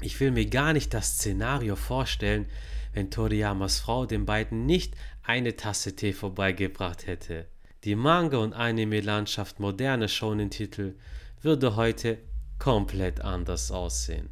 Ich 0.00 0.18
will 0.18 0.30
mir 0.30 0.46
gar 0.46 0.72
nicht 0.72 0.94
das 0.94 1.16
Szenario 1.16 1.76
vorstellen, 1.76 2.46
wenn 2.94 3.10
Toriyamas 3.10 3.80
Frau 3.80 4.06
den 4.06 4.24
beiden 4.24 4.64
nicht 4.64 4.94
eine 5.22 5.56
Tasse 5.56 5.94
Tee 5.94 6.14
vorbeigebracht 6.14 7.06
hätte. 7.06 7.46
Die 7.84 7.96
Manga- 7.96 8.38
und 8.38 8.54
Anime-Landschaft 8.54 9.60
moderner 9.60 10.08
Shonen-Titel 10.08 10.96
würde 11.42 11.76
heute 11.76 12.18
komplett 12.58 13.20
anders 13.20 13.70
aussehen. 13.70 14.30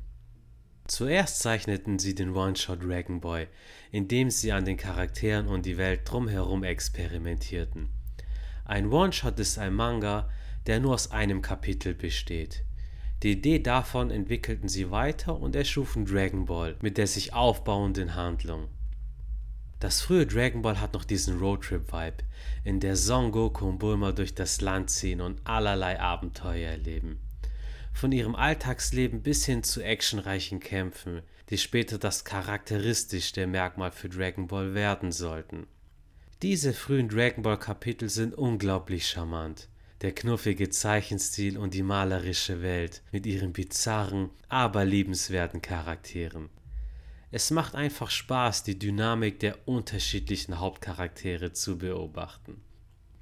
Zuerst 0.88 1.40
zeichneten 1.40 1.99
sie 1.99 2.14
den 2.14 2.35
One-Shot 2.35 2.83
Dragon 2.83 3.21
Boy, 3.21 3.49
indem 3.90 4.31
sie 4.31 4.52
an 4.52 4.64
den 4.64 4.76
Charakteren 4.76 5.49
und 5.49 5.66
die 5.66 5.76
Welt 5.76 6.02
drumherum 6.05 6.62
experimentierten. 6.62 7.88
Ein 8.64 8.93
One-Shot 8.93 9.38
ist 9.40 9.59
ein 9.59 9.75
Manga, 9.75 10.28
der 10.66 10.81
nur 10.81 10.95
aus 10.95 11.11
einem 11.11 11.43
Kapitel 11.43 11.95
besteht. 11.95 12.64
Die 13.23 13.33
Idee 13.33 13.59
davon 13.59 14.11
entwickelten 14.11 14.69
sie 14.69 14.90
weiter 14.90 15.40
und 15.40 15.57
erschufen 15.57 16.05
Dragon 16.05 16.45
Ball 16.45 16.76
mit 16.83 16.99
der 16.99 17.07
sich 17.07 17.33
aufbauenden 17.33 18.14
Handlung. 18.14 18.69
Das 19.81 20.00
frühe 20.00 20.26
Dragon 20.26 20.62
Ball 20.62 20.81
hat 20.81 20.95
noch 20.95 21.05
diesen 21.05 21.38
Roadtrip-Vibe, 21.38 22.25
in 22.64 22.81
der 22.81 22.97
Son 22.97 23.33
Goku 23.33 23.69
und 23.69 23.78
Bulma 23.78 24.12
durch 24.12 24.35
das 24.35 24.61
Land 24.61 24.90
ziehen 24.90 25.21
und 25.21 25.40
allerlei 25.45 26.00
Abenteuer 26.00 26.71
erleben. 26.71 27.19
Von 27.96 28.12
ihrem 28.12 28.34
Alltagsleben 28.34 29.22
bis 29.22 29.46
hin 29.46 29.62
zu 29.62 29.80
actionreichen 29.80 30.60
Kämpfen, 30.60 31.22
die 31.48 31.56
später 31.56 31.96
das 31.96 32.26
charakteristischste 32.26 33.46
Merkmal 33.46 33.90
für 33.90 34.10
Dragon 34.10 34.48
Ball 34.48 34.74
werden 34.74 35.12
sollten. 35.12 35.66
Diese 36.42 36.74
frühen 36.74 37.08
Dragon 37.08 37.42
Ball 37.42 37.58
Kapitel 37.58 38.10
sind 38.10 38.34
unglaublich 38.34 39.08
charmant. 39.08 39.70
Der 40.02 40.12
knuffige 40.12 40.68
Zeichenstil 40.68 41.56
und 41.56 41.72
die 41.72 41.82
malerische 41.82 42.60
Welt 42.60 43.02
mit 43.12 43.24
ihren 43.24 43.54
bizarren, 43.54 44.28
aber 44.50 44.84
liebenswerten 44.84 45.62
Charakteren. 45.62 46.50
Es 47.30 47.50
macht 47.50 47.74
einfach 47.74 48.10
Spaß, 48.10 48.62
die 48.64 48.78
Dynamik 48.78 49.40
der 49.40 49.66
unterschiedlichen 49.66 50.60
Hauptcharaktere 50.60 51.54
zu 51.54 51.78
beobachten. 51.78 52.60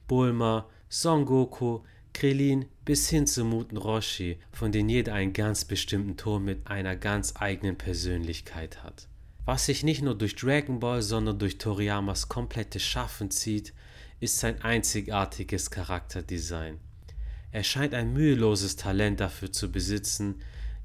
Bulma, 0.08 0.68
Son 0.88 1.26
Goku, 1.26 1.82
Krillin 2.14 2.66
bis 2.84 3.10
hin 3.10 3.26
zu 3.26 3.44
Muten 3.44 3.76
Roshi, 3.76 4.38
von 4.52 4.72
denen 4.72 4.88
jeder 4.88 5.12
einen 5.12 5.34
ganz 5.34 5.66
bestimmten 5.66 6.16
Ton 6.16 6.44
mit 6.44 6.66
einer 6.66 6.96
ganz 6.96 7.34
eigenen 7.36 7.76
Persönlichkeit 7.76 8.82
hat. 8.82 9.08
Was 9.44 9.66
sich 9.66 9.82
nicht 9.82 10.00
nur 10.00 10.16
durch 10.16 10.36
Dragon 10.36 10.80
Ball, 10.80 11.02
sondern 11.02 11.38
durch 11.38 11.58
Toriyamas 11.58 12.30
komplettes 12.30 12.82
Schaffen 12.82 13.30
zieht, 13.30 13.74
ist 14.20 14.38
sein 14.38 14.62
einzigartiges 14.62 15.70
Charakterdesign. 15.70 16.78
Er 17.52 17.62
scheint 17.62 17.92
ein 17.94 18.12
müheloses 18.12 18.76
Talent 18.76 19.20
dafür 19.20 19.52
zu 19.52 19.70
besitzen, 19.70 20.36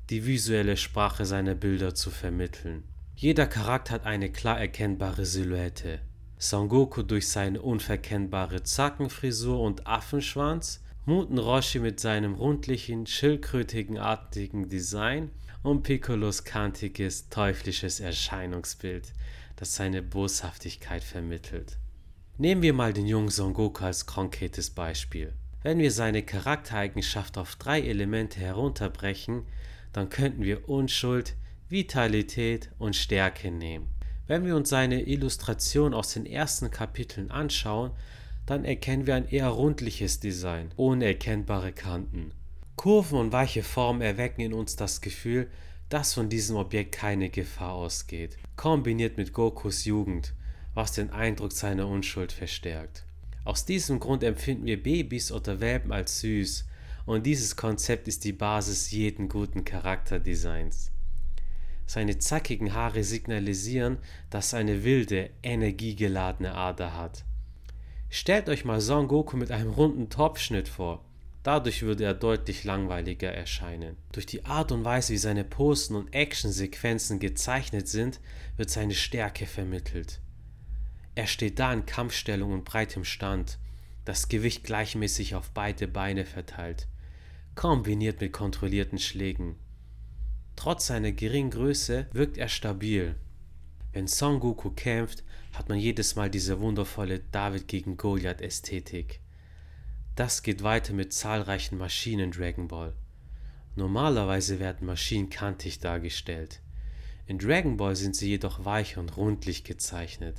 die 0.10 0.26
visuelle 0.26 0.76
Sprache 0.76 1.26
seiner 1.26 1.56
Bilder 1.56 1.96
zu 1.96 2.10
vermitteln. 2.10 2.84
Jeder 3.16 3.48
Charakter 3.48 3.94
hat 3.96 4.06
eine 4.06 4.32
klar 4.32 4.60
erkennbare 4.60 5.26
Silhouette. 5.26 6.00
Son 6.38 6.70
Goku 6.70 7.04
durch 7.04 7.28
seine 7.28 7.62
unverkennbare 7.62 8.64
Zackenfrisur 8.64 9.60
und 9.60 9.88
Affenschwanz, 9.88 10.82
Muten 11.10 11.39
Roshi 11.39 11.80
mit 11.80 12.00
seinem 12.00 12.36
rundlichen, 12.36 13.08
schildkrötigen 13.08 13.98
artigen 13.98 14.70
Design 14.70 15.32
und 15.63 15.82
Piccolos 15.82 16.44
kantiges, 16.44 17.30
teuflisches 17.30 18.00
Erscheinungsbild, 18.00 19.12
das 19.56 19.74
seine 19.74 20.04
Boshaftigkeit 20.04 21.04
vermittelt. 21.04 21.80
Nehmen 22.38 22.62
wir 22.62 22.74
mal 22.74 22.94
den 22.94 23.08
jungen 23.08 23.30
Son 23.30 23.56
Goku 23.56 23.86
als 23.86 24.06
konkretes 24.06 24.70
Beispiel. 24.70 25.34
Wenn 25.63 25.80
wir 25.80 25.92
seine 25.92 26.22
Charaktereigenschaft 26.22 27.39
auf 27.39 27.56
drei 27.56 27.82
Elemente 27.82 28.39
herunterbrechen, 28.39 29.48
dann 29.92 30.10
könnten 30.10 30.44
wir 30.44 30.70
Unschuld, 30.70 31.34
Vitalität 31.70 32.70
und 32.78 32.96
Stärke 32.96 33.50
nehmen. 33.50 33.88
Wenn 34.28 34.46
wir 34.46 34.56
uns 34.56 34.70
seine 34.70 35.01
Illustration 35.01 35.96
aus 35.96 36.13
den 36.13 36.28
ersten 36.28 36.70
Kapiteln 36.70 37.32
anschauen, 37.32 37.94
dann 38.50 38.65
erkennen 38.65 39.06
wir 39.06 39.13
ein 39.13 39.29
eher 39.29 39.50
rundliches 39.50 40.20
Design, 40.20 40.72
ohne 40.75 41.06
erkennbare 41.06 41.72
Kanten. 41.72 42.32
Kurven 42.77 43.20
und 43.20 43.32
weiche 43.32 43.62
Formen 43.62 44.01
erwecken 44.01 44.41
in 44.41 44.53
uns 44.53 44.75
das 44.75 45.01
Gefühl, 45.01 45.51
dass 45.89 46.15
von 46.15 46.29
diesem 46.29 46.56
Objekt 46.56 46.94
keine 46.94 47.29
Gefahr 47.29 47.74
ausgeht, 47.74 48.38
kombiniert 48.56 49.18
mit 49.18 49.34
Gokus 49.34 49.86
Jugend, 49.86 50.34
was 50.74 50.94
den 50.94 51.12
Eindruck 51.12 51.51
seiner 51.51 51.88
Unschuld 51.88 52.32
verstärkt. 52.32 53.06
Aus 53.46 53.65
diesem 53.65 54.00
Grund 54.00 54.24
empfinden 54.24 54.65
wir 54.65 54.82
Babys 54.82 55.32
oder 55.32 55.60
Welpen 55.60 55.91
als 55.91 56.22
süß, 56.22 56.65
und 57.06 57.27
dieses 57.27 57.56
Konzept 57.56 58.08
ist 58.08 58.24
die 58.24 58.34
Basis 58.34 58.89
jeden 58.89 59.29
guten 59.29 59.63
Charakterdesigns. 59.63 60.91
Seine 61.86 62.18
zackigen 62.18 62.74
Haare 62.74 63.03
signalisieren, 63.03 64.00
dass 64.32 64.53
er 64.53 64.60
eine 64.60 64.84
wilde, 64.84 65.29
energiegeladene 65.44 66.56
Ader 66.56 66.98
hat. 66.98 67.25
Stellt 68.10 68.50
euch 68.50 68.66
mal 68.66 68.82
Son 68.82 69.08
Goku 69.08 69.38
mit 69.38 69.51
einem 69.51 69.70
runden 69.70 70.10
Topfschnitt 70.10 70.68
vor. 70.68 71.06
Dadurch 71.44 71.84
würde 71.84 72.04
er 72.04 72.13
deutlich 72.13 72.63
langweiliger 72.63 73.32
erscheinen. 73.32 73.96
Durch 74.12 74.25
die 74.25 74.46
Art 74.46 74.72
und 74.72 74.84
Weise, 74.84 75.13
wie 75.13 75.18
seine 75.18 75.44
Posten 75.44 75.96
und 75.96 76.13
Actionsequenzen 76.13 77.20
gezeichnet 77.20 77.88
sind, 77.88 78.20
wird 78.58 78.70
seine 78.70 78.94
Stärke 78.94 79.46
vermittelt. 79.46 80.20
Er 81.16 81.28
steht 81.28 81.60
da 81.60 81.72
in 81.72 81.86
Kampfstellung 81.86 82.51
und 82.51 82.66
breitem 82.66 83.06
Stand, 83.06 83.58
das 84.06 84.28
Gewicht 84.28 84.63
gleichmäßig 84.63 85.36
auf 85.36 85.51
beide 85.51 85.88
Beine 85.88 86.25
verteilt, 86.25 86.88
kombiniert 87.56 88.22
mit 88.22 88.34
kontrollierten 88.34 89.00
Schlägen. 89.00 89.56
Trotz 90.56 90.88
seiner 90.88 91.12
geringen 91.12 91.51
Größe 91.51 92.08
wirkt 92.12 92.38
er 92.38 92.50
stabil. 92.50 93.16
Wenn 94.00 94.08
Son 94.08 94.39
Goku 94.39 94.70
kämpft, 94.70 95.25
hat 95.51 95.68
man 95.68 95.77
jedes 95.77 96.15
Mal 96.15 96.29
diese 96.29 96.62
wundervolle 96.62 97.20
David 97.34 97.68
gegen 97.68 97.98
Goliath 97.98 98.39
Ästhetik. 98.39 99.20
Das 100.15 100.41
geht 100.41 100.63
weiter 100.63 100.94
mit 100.94 101.12
zahlreichen 101.12 101.77
Maschinen 101.77 102.32
Dragon 102.32 102.70
Ball. 102.70 102.94
Normalerweise 103.75 104.62
werden 104.62 104.88
Maschinen 104.88 105.29
kantig 105.29 105.79
dargestellt. 105.79 106.62
In 107.27 107.39
Dragon 107.39 107.75
Ball 107.75 107.98
sind 107.98 108.15
sie 108.15 108.29
jedoch 108.29 108.63
weich 108.63 108.96
und 108.96 109.18
rundlich 109.18 109.65
gezeichnet, 109.65 110.38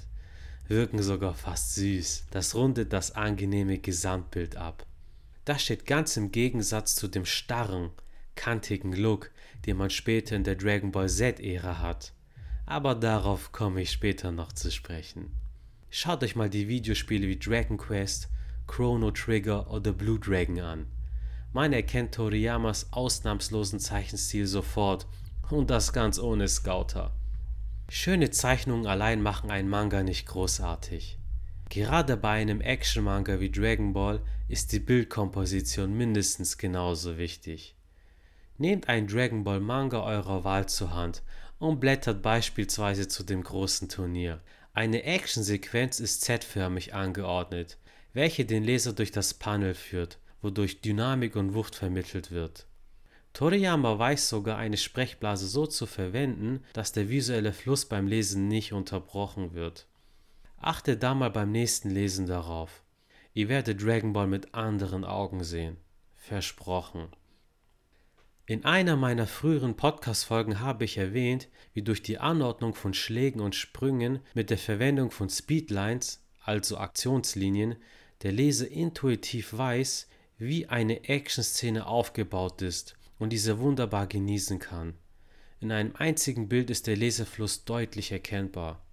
wirken 0.67 1.03
sogar 1.03 1.35
fast 1.35 1.75
süß. 1.75 2.29
Das 2.31 2.55
rundet 2.55 2.95
das 2.95 3.15
angenehme 3.15 3.77
Gesamtbild 3.77 4.57
ab. 4.57 4.87
Das 5.45 5.63
steht 5.63 5.85
ganz 5.85 6.17
im 6.17 6.33
Gegensatz 6.33 6.95
zu 6.95 7.09
dem 7.09 7.27
starren, 7.27 7.91
kantigen 8.37 8.95
Look, 8.95 9.31
den 9.67 9.77
man 9.77 9.91
später 9.91 10.35
in 10.35 10.45
der 10.45 10.57
Dragon 10.57 10.93
Ball 10.93 11.11
Z-Ära 11.11 11.81
hat. 11.81 12.15
Aber 12.71 12.95
darauf 12.95 13.51
komme 13.51 13.83
ich 13.83 13.91
später 13.91 14.31
noch 14.31 14.53
zu 14.53 14.71
sprechen. 14.71 15.35
Schaut 15.91 16.23
euch 16.23 16.37
mal 16.37 16.49
die 16.49 16.69
Videospiele 16.69 17.27
wie 17.27 17.37
Dragon 17.37 17.77
Quest 17.77 18.29
Chrono 18.69 19.11
Trigger 19.11 19.69
oder 19.73 19.93
Blue 19.93 20.21
Dragon 20.21 20.61
an. 20.61 20.87
Man 21.53 21.73
erkennt 21.73 22.15
Toriyamas 22.15 22.93
ausnahmslosen 22.93 23.81
Zeichenstil 23.81 24.47
sofort 24.47 25.09
und 25.51 25.69
das 25.69 25.93
ganz 25.93 26.21
ohne 26.21 26.47
Scouter. 26.47 27.13
Schöne 27.89 28.31
Zeichnungen 28.31 28.87
allein 28.87 29.21
machen 29.21 29.51
einen 29.51 29.69
Manga 29.69 30.05
nicht 30.05 30.27
großartig. 30.27 31.19
Gerade 31.71 32.17
bei 32.17 32.41
einem 32.41 32.61
Action-Manga 32.61 33.41
wie 33.41 33.51
Dragon 33.51 33.93
Ball 33.93 34.23
ist 34.47 34.71
die 34.71 34.79
Bildkomposition 34.79 35.93
mindestens 35.97 36.57
genauso 36.57 37.19
wichtig. 37.19 37.75
Nehmt 38.59 38.89
einen 38.89 39.09
Dragon 39.09 39.43
Ball 39.43 39.59
Manga 39.59 40.05
eurer 40.05 40.45
Wahl 40.45 40.69
zur 40.69 40.95
Hand 40.95 41.25
und 41.61 41.79
blättert 41.79 42.23
beispielsweise 42.23 43.07
zu 43.07 43.23
dem 43.23 43.45
großen 43.45 43.89
Turnier. 43.89 44.41
Eine 44.73 45.05
Actionsequenz 45.05 46.01
ist 46.01 46.23
Z-förmig 46.23 46.95
angeordnet, 46.95 47.79
welche 48.13 48.45
den 48.45 48.65
Leser 48.65 48.93
durch 48.93 49.13
das 49.13 49.35
Panel 49.35 49.75
führt, 49.75 50.19
wodurch 50.43 50.81
Dynamik 50.81 51.37
und 51.37 51.55
Wucht 51.55 51.77
vermittelt 51.77 52.33
wird. 52.33 52.67
Toriyama 53.35 53.99
weiß 53.99 54.29
sogar 54.29 54.59
eine 54.59 54.77
Sprechblase 54.77 55.47
so 55.47 55.67
zu 55.67 55.87
verwenden, 55.87 56.65
dass 56.73 56.93
der 56.93 57.09
visuelle 57.09 57.53
Fluss 57.53 57.85
beim 57.85 58.09
Lesen 58.09 58.49
nicht 58.49 58.73
unterbrochen 58.73 59.55
wird. 59.55 59.87
Achte 60.59 60.97
da 60.97 61.15
mal 61.15 61.31
beim 61.31 61.53
nächsten 61.53 61.91
Lesen 61.91 62.27
darauf. 62.27 62.83
Ihr 63.35 63.49
werdet 63.49 63.83
Dragon 63.83 64.13
Ball 64.13 64.27
mit 64.27 64.55
anderen 64.55 65.05
Augen 65.05 65.45
sehen. 65.45 65.77
Versprochen. 66.17 67.09
In 68.51 68.65
einer 68.65 68.97
meiner 68.97 69.29
früheren 69.29 69.77
Podcast-Folgen 69.77 70.59
habe 70.59 70.85
ich 70.85 70.99
erwähnt, 70.99 71.47
wie 71.73 71.83
durch 71.83 72.03
die 72.03 72.19
Anordnung 72.19 72.75
von 72.75 72.95
Schlägen 72.95 73.41
und 73.41 73.55
Sprüngen 73.55 74.19
mit 74.35 74.51
der 74.51 74.59
Verwendung 74.59 75.13
von 75.13 75.31
Speedlines, 75.31 76.21
also 76.43 76.77
Aktionslinien, 76.77 77.77
der 78.25 78.33
Leser 78.33 78.67
intuitiv 78.67 79.57
weiß, 79.57 80.09
wie 80.39 80.67
eine 80.67 81.05
Action-Szene 81.05 81.87
aufgebaut 81.87 82.61
ist 82.61 82.97
und 83.21 83.33
diese 83.33 83.61
wunderbar 83.61 84.09
genießen 84.09 84.59
kann. 84.59 84.95
In 85.61 85.71
einem 85.71 85.95
einzigen 85.95 86.49
Bild 86.49 86.71
ist 86.71 86.89
der 86.89 86.97
Lesefluss 86.97 87.65
deutlich 87.65 88.11
erkennbar. 88.11 88.85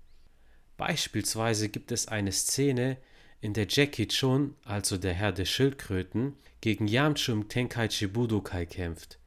Beispielsweise 0.78 1.70
gibt 1.70 1.92
es 1.92 2.08
eine 2.08 2.32
Szene, 2.32 2.98
in 3.42 3.54
der 3.54 3.66
Jackie 3.68 4.08
Chun, 4.08 4.56
also 4.66 5.00
der 5.00 5.16
Herr 5.16 5.32
der 5.32 5.46
Schildkröten, 5.46 6.36
gegen 6.62 6.88
Yamchu 6.88 7.32
im 7.32 7.50
Tenkaichi 7.50 8.06
Budokai 8.06 8.68
kämpft. 8.68 9.18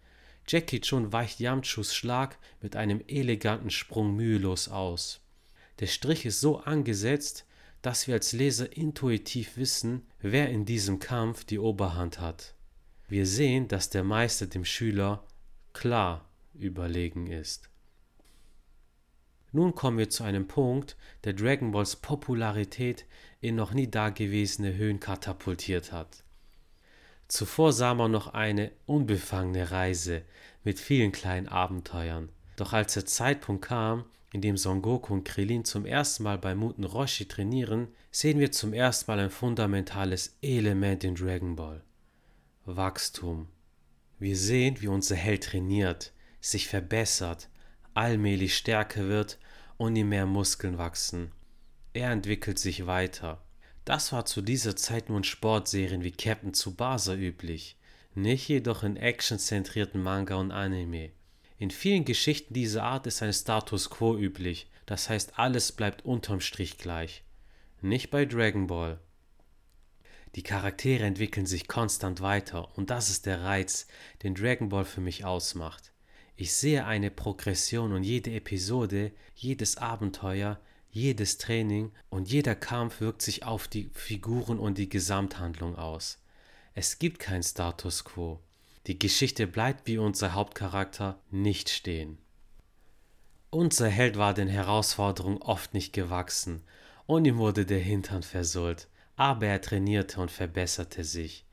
Jackie 0.50 0.80
Chun 0.80 1.12
weicht 1.12 1.38
Yamchus 1.38 1.94
Schlag 1.94 2.36
mit 2.60 2.74
einem 2.74 3.00
eleganten 3.06 3.70
Sprung 3.70 4.16
mühelos 4.16 4.68
aus. 4.68 5.20
Der 5.78 5.86
Strich 5.86 6.26
ist 6.26 6.40
so 6.40 6.58
angesetzt, 6.58 7.46
dass 7.82 8.08
wir 8.08 8.14
als 8.14 8.32
Leser 8.32 8.76
intuitiv 8.76 9.56
wissen, 9.56 10.02
wer 10.18 10.48
in 10.48 10.64
diesem 10.64 10.98
Kampf 10.98 11.44
die 11.44 11.60
Oberhand 11.60 12.18
hat. 12.18 12.56
Wir 13.06 13.26
sehen, 13.26 13.68
dass 13.68 13.90
der 13.90 14.02
Meister 14.02 14.48
dem 14.48 14.64
Schüler 14.64 15.22
klar 15.72 16.28
überlegen 16.54 17.28
ist. 17.28 17.70
Nun 19.52 19.76
kommen 19.76 19.98
wir 19.98 20.10
zu 20.10 20.24
einem 20.24 20.48
Punkt, 20.48 20.96
der 21.22 21.34
Dragon 21.34 21.70
Balls 21.70 21.94
Popularität 21.94 23.06
in 23.40 23.54
noch 23.54 23.72
nie 23.72 23.88
dagewesene 23.88 24.74
Höhen 24.74 24.98
katapultiert 24.98 25.92
hat. 25.92 26.24
Zuvor 27.30 27.72
sah 27.72 27.94
man 27.94 28.10
noch 28.10 28.34
eine 28.34 28.72
unbefangene 28.86 29.70
Reise 29.70 30.22
mit 30.64 30.80
vielen 30.80 31.12
kleinen 31.12 31.46
Abenteuern. 31.46 32.28
Doch 32.56 32.72
als 32.72 32.94
der 32.94 33.06
Zeitpunkt 33.06 33.66
kam, 33.66 34.04
in 34.32 34.40
dem 34.40 34.56
Son 34.56 34.82
Goku 34.82 35.14
und 35.14 35.24
Krillin 35.24 35.64
zum 35.64 35.86
ersten 35.86 36.24
Mal 36.24 36.38
bei 36.38 36.56
Muten 36.56 36.82
Roshi 36.82 37.26
trainieren, 37.26 37.86
sehen 38.10 38.40
wir 38.40 38.50
zum 38.50 38.72
ersten 38.72 39.08
Mal 39.08 39.20
ein 39.20 39.30
fundamentales 39.30 40.38
Element 40.42 41.04
in 41.04 41.14
Dragon 41.14 41.54
Ball. 41.54 41.84
Wachstum. 42.64 43.46
Wir 44.18 44.36
sehen, 44.36 44.80
wie 44.80 44.88
unser 44.88 45.14
Held 45.14 45.44
trainiert, 45.44 46.12
sich 46.40 46.66
verbessert, 46.66 47.48
allmählich 47.94 48.56
stärker 48.56 49.06
wird 49.06 49.38
und 49.76 49.94
ihm 49.94 50.08
mehr 50.08 50.26
Muskeln 50.26 50.78
wachsen. 50.78 51.30
Er 51.92 52.10
entwickelt 52.10 52.58
sich 52.58 52.88
weiter. 52.88 53.40
Das 53.90 54.12
war 54.12 54.24
zu 54.24 54.40
dieser 54.40 54.76
Zeit 54.76 55.08
nur 55.08 55.18
in 55.18 55.24
Sportserien 55.24 56.04
wie 56.04 56.12
Captain 56.12 56.54
Tsubasa 56.54 57.16
üblich, 57.16 57.76
nicht 58.14 58.46
jedoch 58.46 58.84
in 58.84 58.96
actionzentrierten 58.96 60.00
Manga 60.00 60.36
und 60.36 60.52
Anime. 60.52 61.10
In 61.58 61.72
vielen 61.72 62.04
Geschichten 62.04 62.54
dieser 62.54 62.84
Art 62.84 63.08
ist 63.08 63.20
ein 63.20 63.32
Status 63.32 63.90
quo 63.90 64.16
üblich, 64.16 64.70
das 64.86 65.08
heißt 65.08 65.40
alles 65.40 65.72
bleibt 65.72 66.04
unterm 66.04 66.40
Strich 66.40 66.78
gleich. 66.78 67.24
Nicht 67.80 68.10
bei 68.10 68.26
Dragon 68.26 68.68
Ball. 68.68 69.00
Die 70.36 70.44
Charaktere 70.44 71.02
entwickeln 71.02 71.46
sich 71.46 71.66
konstant 71.66 72.20
weiter 72.20 72.68
und 72.78 72.90
das 72.90 73.10
ist 73.10 73.26
der 73.26 73.42
Reiz, 73.42 73.88
den 74.22 74.36
Dragon 74.36 74.68
Ball 74.68 74.84
für 74.84 75.00
mich 75.00 75.24
ausmacht. 75.24 75.90
Ich 76.36 76.54
sehe 76.54 76.86
eine 76.86 77.10
Progression 77.10 77.92
und 77.92 78.04
jede 78.04 78.30
Episode, 78.30 79.10
jedes 79.34 79.78
Abenteuer, 79.78 80.60
jedes 80.90 81.38
Training 81.38 81.92
und 82.08 82.30
jeder 82.30 82.54
Kampf 82.54 83.00
wirkt 83.00 83.22
sich 83.22 83.44
auf 83.44 83.68
die 83.68 83.90
Figuren 83.94 84.58
und 84.58 84.78
die 84.78 84.88
Gesamthandlung 84.88 85.76
aus. 85.76 86.18
Es 86.74 86.98
gibt 86.98 87.18
kein 87.18 87.42
Status 87.42 88.04
quo. 88.04 88.40
Die 88.86 88.98
Geschichte 88.98 89.46
bleibt 89.46 89.86
wie 89.86 89.98
unser 89.98 90.34
Hauptcharakter 90.34 91.20
nicht 91.30 91.68
stehen. 91.68 92.18
Unser 93.50 93.88
Held 93.88 94.16
war 94.16 94.32
den 94.32 94.48
Herausforderungen 94.48 95.42
oft 95.42 95.74
nicht 95.74 95.92
gewachsen 95.92 96.62
und 97.06 97.24
ihm 97.24 97.38
wurde 97.38 97.66
der 97.66 97.80
Hintern 97.80 98.22
versohlt, 98.22 98.88
aber 99.16 99.46
er 99.46 99.60
trainierte 99.60 100.20
und 100.20 100.30
verbesserte 100.30 101.04
sich. 101.04 101.44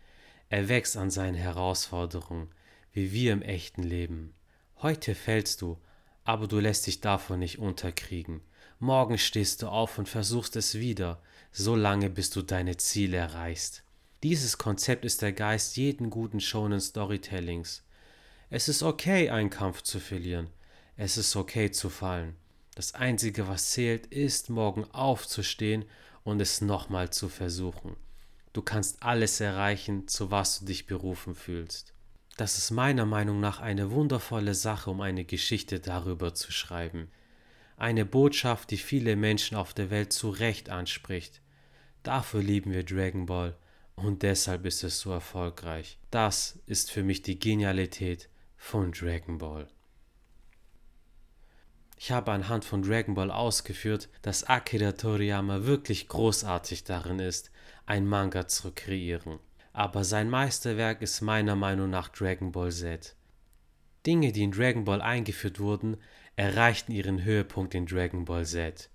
Er 0.49 0.69
wächst 0.69 0.95
an 0.95 1.09
seinen 1.09 1.35
Herausforderungen, 1.35 2.49
wie 2.93 3.11
wir 3.11 3.33
im 3.33 3.41
echten 3.41 3.83
Leben. 3.83 4.33
Heute 4.81 5.15
fällst 5.15 5.61
du, 5.61 5.77
aber 6.23 6.47
du 6.47 6.59
lässt 6.59 6.87
dich 6.87 7.01
davon 7.01 7.39
nicht 7.39 7.57
unterkriegen. 7.57 8.41
Morgen 8.79 9.17
stehst 9.17 9.63
du 9.63 9.67
auf 9.69 9.97
und 9.97 10.07
versuchst 10.07 10.55
es 10.55 10.75
wieder, 10.75 11.19
so 11.51 11.75
lange 11.75 12.11
bis 12.11 12.29
du 12.29 12.43
deine 12.43 12.77
Ziele 12.77 13.17
erreichst. 13.17 13.81
Dieses 14.21 14.59
Konzept 14.59 15.03
ist 15.03 15.23
der 15.23 15.33
Geist 15.33 15.77
jeden 15.77 16.11
guten 16.11 16.39
Shonen 16.39 16.79
Storytellings. 16.79 17.83
Es 18.51 18.67
ist 18.67 18.83
okay, 18.83 19.31
einen 19.31 19.49
Kampf 19.49 19.81
zu 19.81 19.99
verlieren. 19.99 20.49
Es 20.95 21.17
ist 21.17 21.35
okay 21.35 21.71
zu 21.71 21.89
fallen. 21.89 22.35
Das 22.75 22.93
Einzige, 22.93 23.47
was 23.47 23.71
zählt, 23.71 24.05
ist, 24.07 24.51
morgen 24.51 24.85
aufzustehen 24.91 25.85
und 26.23 26.39
es 26.39 26.61
nochmal 26.61 27.09
zu 27.09 27.29
versuchen. 27.29 27.95
Du 28.53 28.61
kannst 28.61 29.01
alles 29.01 29.39
erreichen, 29.39 30.07
zu 30.07 30.29
was 30.29 30.59
du 30.59 30.65
dich 30.65 30.85
berufen 30.85 31.33
fühlst. 31.33 31.93
Das 32.37 32.59
ist 32.59 32.69
meiner 32.69 33.07
Meinung 33.07 33.39
nach 33.39 33.59
eine 33.59 33.89
wundervolle 33.89 34.53
Sache, 34.53 34.91
um 34.91 35.01
eine 35.01 35.25
Geschichte 35.25 35.79
darüber 35.79 36.35
zu 36.35 36.51
schreiben. 36.51 37.09
Eine 37.77 38.05
Botschaft, 38.05 38.71
die 38.71 38.77
viele 38.77 39.15
Menschen 39.15 39.55
auf 39.55 39.73
der 39.73 39.89
Welt 39.89 40.11
zu 40.11 40.29
Recht 40.29 40.69
anspricht. 40.69 41.41
Dafür 42.03 42.41
lieben 42.43 42.71
wir 42.71 42.83
Dragon 42.83 43.25
Ball 43.25 43.55
und 43.95 44.23
deshalb 44.23 44.65
ist 44.65 44.83
es 44.83 44.99
so 44.99 45.11
erfolgreich. 45.11 45.97
Das 46.11 46.59
ist 46.65 46.91
für 46.91 47.03
mich 47.03 47.21
die 47.21 47.39
Genialität 47.39 48.29
von 48.57 48.91
Dragon 48.91 49.37
Ball. 49.37 49.69
Ich 51.97 52.11
habe 52.11 52.31
anhand 52.33 52.65
von 52.65 52.81
Dragon 52.81 53.15
Ball 53.15 53.31
ausgeführt, 53.31 54.09
dass 54.21 54.43
Akira 54.43 54.91
Toriyama 54.91 55.63
wirklich 55.63 56.09
großartig 56.09 56.83
darin 56.83 57.19
ist, 57.19 57.49
ein 57.85 58.05
Manga 58.05 58.47
zu 58.47 58.71
kreieren 58.73 59.39
aber 59.77 60.03
sein 60.03 60.27
Meisterwerk 60.27 61.03
ist 61.03 61.21
meiner 61.21 61.55
Meinung 61.55 61.91
nach 61.91 62.09
Dragon 62.09 62.51
Ball 62.51 62.71
Z. 62.71 63.15
Dinge, 64.07 64.31
die 64.31 64.41
in 64.41 64.51
Dragon 64.51 64.85
Ball 64.85 65.03
eingeführt 65.03 65.59
wurden, 65.59 65.97
erreichten 66.37 66.91
ihren 66.91 67.23
Höhepunkt 67.23 67.73
in 67.73 67.87
Dragon 67.87 68.23
Ball 68.23 68.45
Z. 68.45 68.89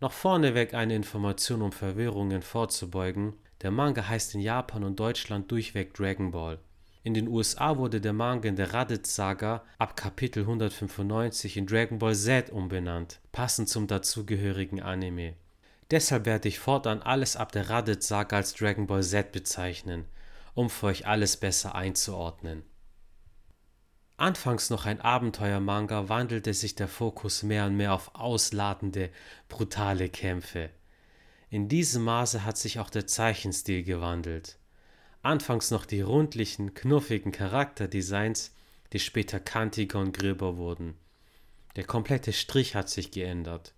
Noch 0.00 0.12
vorneweg 0.12 0.74
eine 0.74 0.96
Information, 0.96 1.62
um 1.62 1.72
Verwirrungen 1.72 2.42
vorzubeugen. 2.42 3.34
Der 3.62 3.70
Manga 3.70 4.06
heißt 4.06 4.34
in 4.34 4.40
Japan 4.40 4.84
und 4.84 4.98
Deutschland 4.98 5.50
durchweg 5.50 5.94
Dragon 5.94 6.32
Ball. 6.32 6.58
In 7.04 7.14
den 7.14 7.28
USA 7.28 7.76
wurde 7.78 8.00
der 8.00 8.12
Manga 8.12 8.48
in 8.48 8.56
der 8.56 8.74
Raditz-Saga 8.74 9.62
ab 9.78 9.96
Kapitel 9.96 10.42
195 10.42 11.56
in 11.56 11.66
Dragon 11.66 12.00
Ball 12.00 12.14
Z 12.14 12.50
umbenannt, 12.50 13.20
passend 13.30 13.68
zum 13.68 13.86
dazugehörigen 13.86 14.82
Anime. 14.82 15.34
Deshalb 15.92 16.26
werde 16.26 16.48
ich 16.48 16.58
fortan 16.58 17.02
alles 17.02 17.36
ab 17.36 17.52
der 17.52 17.70
Raditz-Saga 17.70 18.36
als 18.36 18.54
Dragon 18.54 18.88
Ball 18.88 19.04
Z 19.04 19.30
bezeichnen, 19.30 20.06
um 20.54 20.68
für 20.70 20.86
euch 20.86 21.06
alles 21.06 21.36
besser 21.36 21.76
einzuordnen. 21.76 22.64
Anfangs 24.18 24.68
noch 24.68 24.84
ein 24.84 25.00
Abenteuer-Manga 25.00 26.08
wandelte 26.08 26.52
sich 26.52 26.74
der 26.74 26.88
Fokus 26.88 27.44
mehr 27.44 27.66
und 27.66 27.76
mehr 27.76 27.94
auf 27.94 28.16
ausladende, 28.16 29.10
brutale 29.48 30.08
Kämpfe. 30.08 30.70
In 31.50 31.68
diesem 31.68 32.02
Maße 32.02 32.44
hat 32.44 32.58
sich 32.58 32.80
auch 32.80 32.90
der 32.90 33.06
Zeichenstil 33.06 33.84
gewandelt. 33.84 34.58
Anfangs 35.22 35.70
noch 35.70 35.86
die 35.86 36.00
rundlichen, 36.00 36.74
knuffigen 36.74 37.30
Charakterdesigns, 37.30 38.52
die 38.92 38.98
später 38.98 39.38
kantiger 39.38 40.00
und 40.00 40.18
gröber 40.18 40.56
wurden. 40.56 40.94
Der 41.76 41.84
komplette 41.84 42.32
Strich 42.32 42.74
hat 42.74 42.88
sich 42.88 43.12
geändert. 43.12 43.72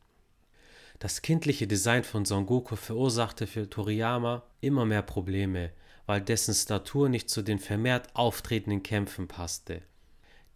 Das 1.00 1.20
kindliche 1.20 1.66
Design 1.66 2.02
von 2.02 2.24
Son 2.24 2.46
Goku 2.46 2.76
verursachte 2.76 3.46
für 3.46 3.68
Toriyama 3.68 4.42
immer 4.62 4.86
mehr 4.86 5.02
Probleme, 5.02 5.70
weil 6.06 6.22
dessen 6.22 6.54
Statur 6.54 7.10
nicht 7.10 7.28
zu 7.28 7.42
den 7.42 7.58
vermehrt 7.58 8.08
auftretenden 8.16 8.82
Kämpfen 8.82 9.28
passte. 9.28 9.82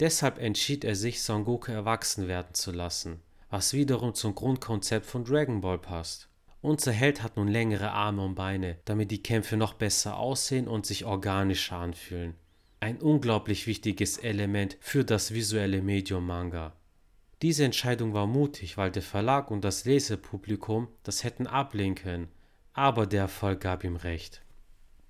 Deshalb 0.01 0.39
entschied 0.39 0.85
er 0.85 0.97
sich, 0.97 1.23
Son 1.23 1.45
Goku 1.45 1.71
erwachsen 1.71 2.27
werden 2.27 2.55
zu 2.55 2.73
lassen, 2.73 3.21
was 3.51 3.73
wiederum 3.73 4.15
zum 4.15 4.35
Grundkonzept 4.35 5.07
von 5.07 5.25
Dragon 5.25 5.61
Ball 5.61 5.79
passt. 5.79 6.29
Unser 6.63 6.93
Held 6.93 7.23
hat 7.23 7.37
nun 7.37 7.49
längere 7.49 7.91
Arme 7.91 8.25
und 8.25 8.35
Beine, 8.35 8.79
damit 8.87 9.11
die 9.11 9.23
Kämpfe 9.23 9.57
noch 9.57 9.75
besser 9.75 10.17
aussehen 10.17 10.67
und 10.67 10.87
sich 10.87 11.05
organischer 11.05 11.77
anfühlen. 11.77 12.35
Ein 12.81 13.01
unglaublich 13.01 13.67
wichtiges 13.67 14.19
Element 14.19 14.77
für 14.81 15.05
das 15.05 15.33
visuelle 15.33 15.83
Medium 15.83 16.27
Manga. 16.27 16.73
Diese 17.43 17.65
Entscheidung 17.65 18.15
war 18.15 18.27
mutig, 18.27 18.77
weil 18.79 18.91
der 18.91 19.03
Verlag 19.03 19.51
und 19.51 19.63
das 19.63 19.85
Lesepublikum 19.85 20.89
das 21.03 21.23
hätten 21.23 21.47
ablehnen 21.47 21.95
können, 21.95 22.29
aber 22.73 23.07
der 23.07 23.23
Erfolg 23.23 23.61
gab 23.61 23.85
ihm 23.85 23.97
recht. 23.97 24.43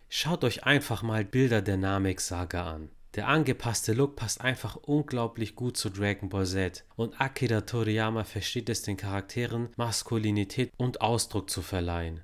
Schaut 0.09 0.45
euch 0.45 0.65
einfach 0.65 1.03
mal 1.03 1.25
Bilder 1.25 1.63
der 1.63 1.77
Namek-Saga 1.77 2.71
an. 2.71 2.91
Der 3.15 3.29
angepasste 3.29 3.93
Look 3.93 4.17
passt 4.17 4.41
einfach 4.41 4.75
unglaublich 4.75 5.55
gut 5.55 5.77
zu 5.77 5.89
Dragon 5.89 6.29
Ball 6.29 6.47
Z 6.47 6.85
und 6.97 7.21
Akira 7.21 7.61
Toriyama 7.61 8.25
versteht 8.25 8.69
es 8.69 8.83
den 8.83 8.97
Charakteren 8.97 9.69
Maskulinität 9.77 10.73
und 10.77 11.01
Ausdruck 11.01 11.49
zu 11.49 11.63
verleihen. 11.63 12.23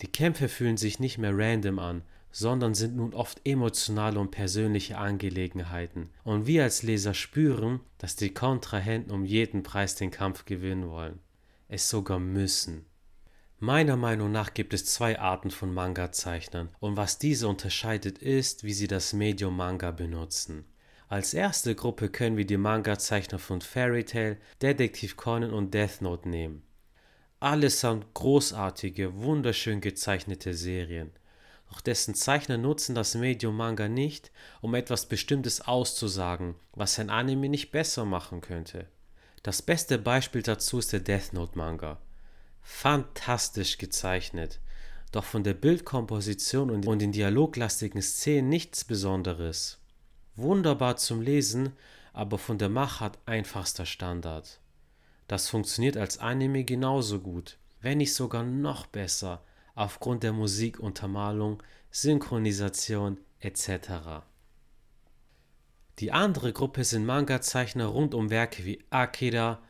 Die 0.00 0.06
Kämpfe 0.06 0.48
fühlen 0.48 0.76
sich 0.76 1.00
nicht 1.00 1.18
mehr 1.18 1.36
random 1.36 1.80
an, 1.80 2.02
sondern 2.30 2.74
sind 2.74 2.96
nun 2.96 3.12
oft 3.12 3.40
emotionale 3.44 4.20
und 4.20 4.30
persönliche 4.30 4.98
Angelegenheiten. 4.98 6.10
Und 6.22 6.46
wir 6.46 6.62
als 6.62 6.84
Leser 6.84 7.12
spüren, 7.12 7.80
dass 7.98 8.14
die 8.14 8.32
Kontrahenten 8.32 9.10
um 9.10 9.24
jeden 9.24 9.64
Preis 9.64 9.96
den 9.96 10.12
Kampf 10.12 10.44
gewinnen 10.44 10.88
wollen. 10.88 11.18
Es 11.68 11.90
sogar 11.90 12.20
müssen. 12.20 12.86
Meiner 13.62 13.98
Meinung 13.98 14.32
nach 14.32 14.54
gibt 14.54 14.72
es 14.72 14.86
zwei 14.86 15.18
Arten 15.18 15.50
von 15.50 15.74
Manga-Zeichnern 15.74 16.70
und 16.80 16.96
was 16.96 17.18
diese 17.18 17.46
unterscheidet 17.46 18.16
ist, 18.16 18.64
wie 18.64 18.72
sie 18.72 18.86
das 18.86 19.12
Medium 19.12 19.54
Manga 19.54 19.90
benutzen. 19.90 20.64
Als 21.08 21.34
erste 21.34 21.74
Gruppe 21.74 22.08
können 22.08 22.38
wir 22.38 22.46
die 22.46 22.56
Manga-Zeichner 22.56 23.38
von 23.38 23.60
Fairy 23.60 24.04
Tail, 24.04 24.38
Detective 24.62 25.14
Conan 25.14 25.52
und 25.52 25.74
Death 25.74 26.00
Note 26.00 26.26
nehmen. 26.26 26.62
Allesamt 27.38 28.14
großartige, 28.14 29.18
wunderschön 29.18 29.82
gezeichnete 29.82 30.54
Serien. 30.54 31.12
Doch 31.68 31.82
dessen 31.82 32.14
Zeichner 32.14 32.56
nutzen 32.56 32.94
das 32.94 33.14
Medium 33.14 33.58
Manga 33.58 33.88
nicht, 33.88 34.32
um 34.62 34.74
etwas 34.74 35.04
Bestimmtes 35.04 35.60
auszusagen, 35.60 36.54
was 36.72 36.98
ein 36.98 37.10
Anime 37.10 37.50
nicht 37.50 37.72
besser 37.72 38.06
machen 38.06 38.40
könnte. 38.40 38.86
Das 39.42 39.60
beste 39.60 39.98
Beispiel 39.98 40.40
dazu 40.40 40.78
ist 40.78 40.94
der 40.94 41.00
Death 41.00 41.34
Note 41.34 41.58
Manga. 41.58 41.98
Fantastisch 42.62 43.78
gezeichnet, 43.78 44.60
doch 45.12 45.24
von 45.24 45.44
der 45.44 45.54
Bildkomposition 45.54 46.70
und 46.70 46.86
den 46.98 47.12
dialoglastigen 47.12 48.02
Szenen 48.02 48.48
nichts 48.48 48.84
Besonderes. 48.84 49.78
Wunderbar 50.36 50.96
zum 50.96 51.20
Lesen, 51.20 51.72
aber 52.12 52.38
von 52.38 52.58
der 52.58 52.68
Machart 52.68 53.18
einfachster 53.26 53.86
Standard. 53.86 54.60
Das 55.28 55.48
funktioniert 55.48 55.96
als 55.96 56.18
Anime 56.18 56.64
genauso 56.64 57.20
gut, 57.20 57.58
wenn 57.80 57.98
nicht 57.98 58.14
sogar 58.14 58.42
noch 58.42 58.86
besser, 58.86 59.42
aufgrund 59.74 60.22
der 60.22 60.32
Musikuntermalung, 60.32 61.62
Synchronisation, 61.90 63.18
etc. 63.40 64.22
Die 65.98 66.12
andere 66.12 66.52
Gruppe 66.52 66.84
sind 66.84 67.04
Manga-Zeichner 67.04 67.86
rund 67.86 68.14
um 68.14 68.30
Werke 68.30 68.64
wie 68.64 68.82
Akira, 68.90 69.60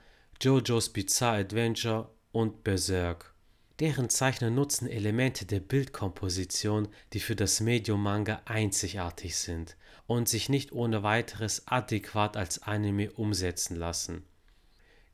JoJo's 0.41 0.91
Bizarre 0.91 1.39
Adventure 1.41 2.09
und 2.33 2.65
Berserk. 2.65 3.35
Deren 3.81 4.11
Zeichner 4.11 4.51
nutzen 4.51 4.87
Elemente 4.87 5.47
der 5.47 5.61
Bildkomposition, 5.61 6.89
die 7.15 7.21
für 7.21 7.35
das 7.35 7.61
Medium 7.61 8.03
Manga 8.03 8.43
einzigartig 8.45 9.37
sind 9.37 9.77
und 10.07 10.29
sich 10.29 10.51
nicht 10.51 10.73
ohne 10.73 11.03
weiteres 11.03 11.67
adäquat 11.67 12.37
als 12.37 12.63
Anime 12.63 13.11
umsetzen 13.13 13.77
lassen. 13.77 14.25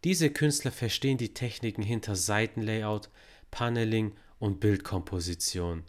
Diese 0.03 0.31
Künstler 0.31 0.73
verstehen 0.73 1.17
die 1.17 1.33
Techniken 1.33 1.83
hinter 1.83 2.17
Seitenlayout, 2.17 3.09
Paneling 3.51 4.17
und 4.39 4.59
Bildkomposition. 4.61 5.85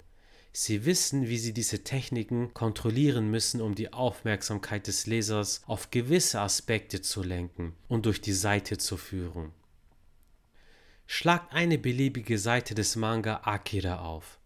Sie 0.54 0.86
wissen, 0.86 1.28
wie 1.28 1.38
sie 1.38 1.54
diese 1.54 1.84
Techniken 1.84 2.54
kontrollieren 2.54 3.30
müssen, 3.30 3.62
um 3.62 3.76
die 3.76 3.94
Aufmerksamkeit 3.94 4.88
des 4.88 5.06
Lesers 5.06 5.62
auf 5.68 5.92
gewisse 5.92 6.40
Aspekte 6.42 7.02
zu 7.02 7.22
lenken 7.22 7.76
und 7.88 8.06
durch 8.06 8.22
die 8.22 8.34
Seite 8.34 8.78
zu 8.78 8.98
führen. 8.98 9.52
Schlagt 11.10 11.54
eine 11.54 11.78
beliebige 11.78 12.38
Seite 12.38 12.76
des 12.76 12.98
Manga 12.98 13.42
Akira 13.44 14.00
auf. 14.00 14.40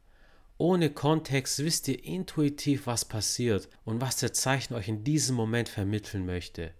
Ohne 0.60 0.91
Kontext 0.91 1.58
wisst 1.58 1.88
ihr 1.88 2.04
intuitiv, 2.04 2.86
was 2.86 3.04
passiert 3.04 3.67
und 3.84 4.00
was 4.00 4.17
der 4.17 4.32
Zeichner 4.32 4.78
euch 4.78 4.88
in 4.88 5.04
diesem 5.04 5.36
Moment 5.36 5.69
vermitteln 5.69 6.24
möchte. 6.24 6.71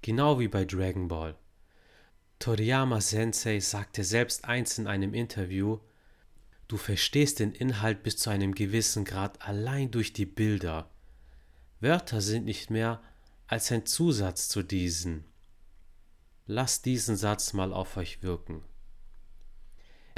Genau 0.00 0.40
wie 0.40 0.48
bei 0.48 0.64
Dragon 0.64 1.08
Ball. 1.08 1.36
Toriyama 2.38 3.02
Sensei 3.02 3.60
sagte 3.60 4.04
selbst 4.04 4.46
eins 4.46 4.78
in 4.78 4.86
einem 4.86 5.12
Interview, 5.12 5.80
du 6.66 6.78
verstehst 6.78 7.38
den 7.38 7.52
Inhalt 7.52 8.02
bis 8.02 8.16
zu 8.16 8.30
einem 8.30 8.54
gewissen 8.54 9.04
Grad 9.04 9.42
allein 9.42 9.90
durch 9.90 10.14
die 10.14 10.26
Bilder. 10.26 10.90
Wörter 11.80 12.22
sind 12.22 12.46
nicht 12.46 12.70
mehr 12.70 13.02
als 13.48 13.70
ein 13.70 13.84
Zusatz 13.84 14.48
zu 14.48 14.62
diesen. 14.62 15.26
Lasst 16.46 16.86
diesen 16.86 17.16
Satz 17.16 17.52
mal 17.52 17.74
auf 17.74 17.98
euch 17.98 18.22
wirken. 18.22 18.62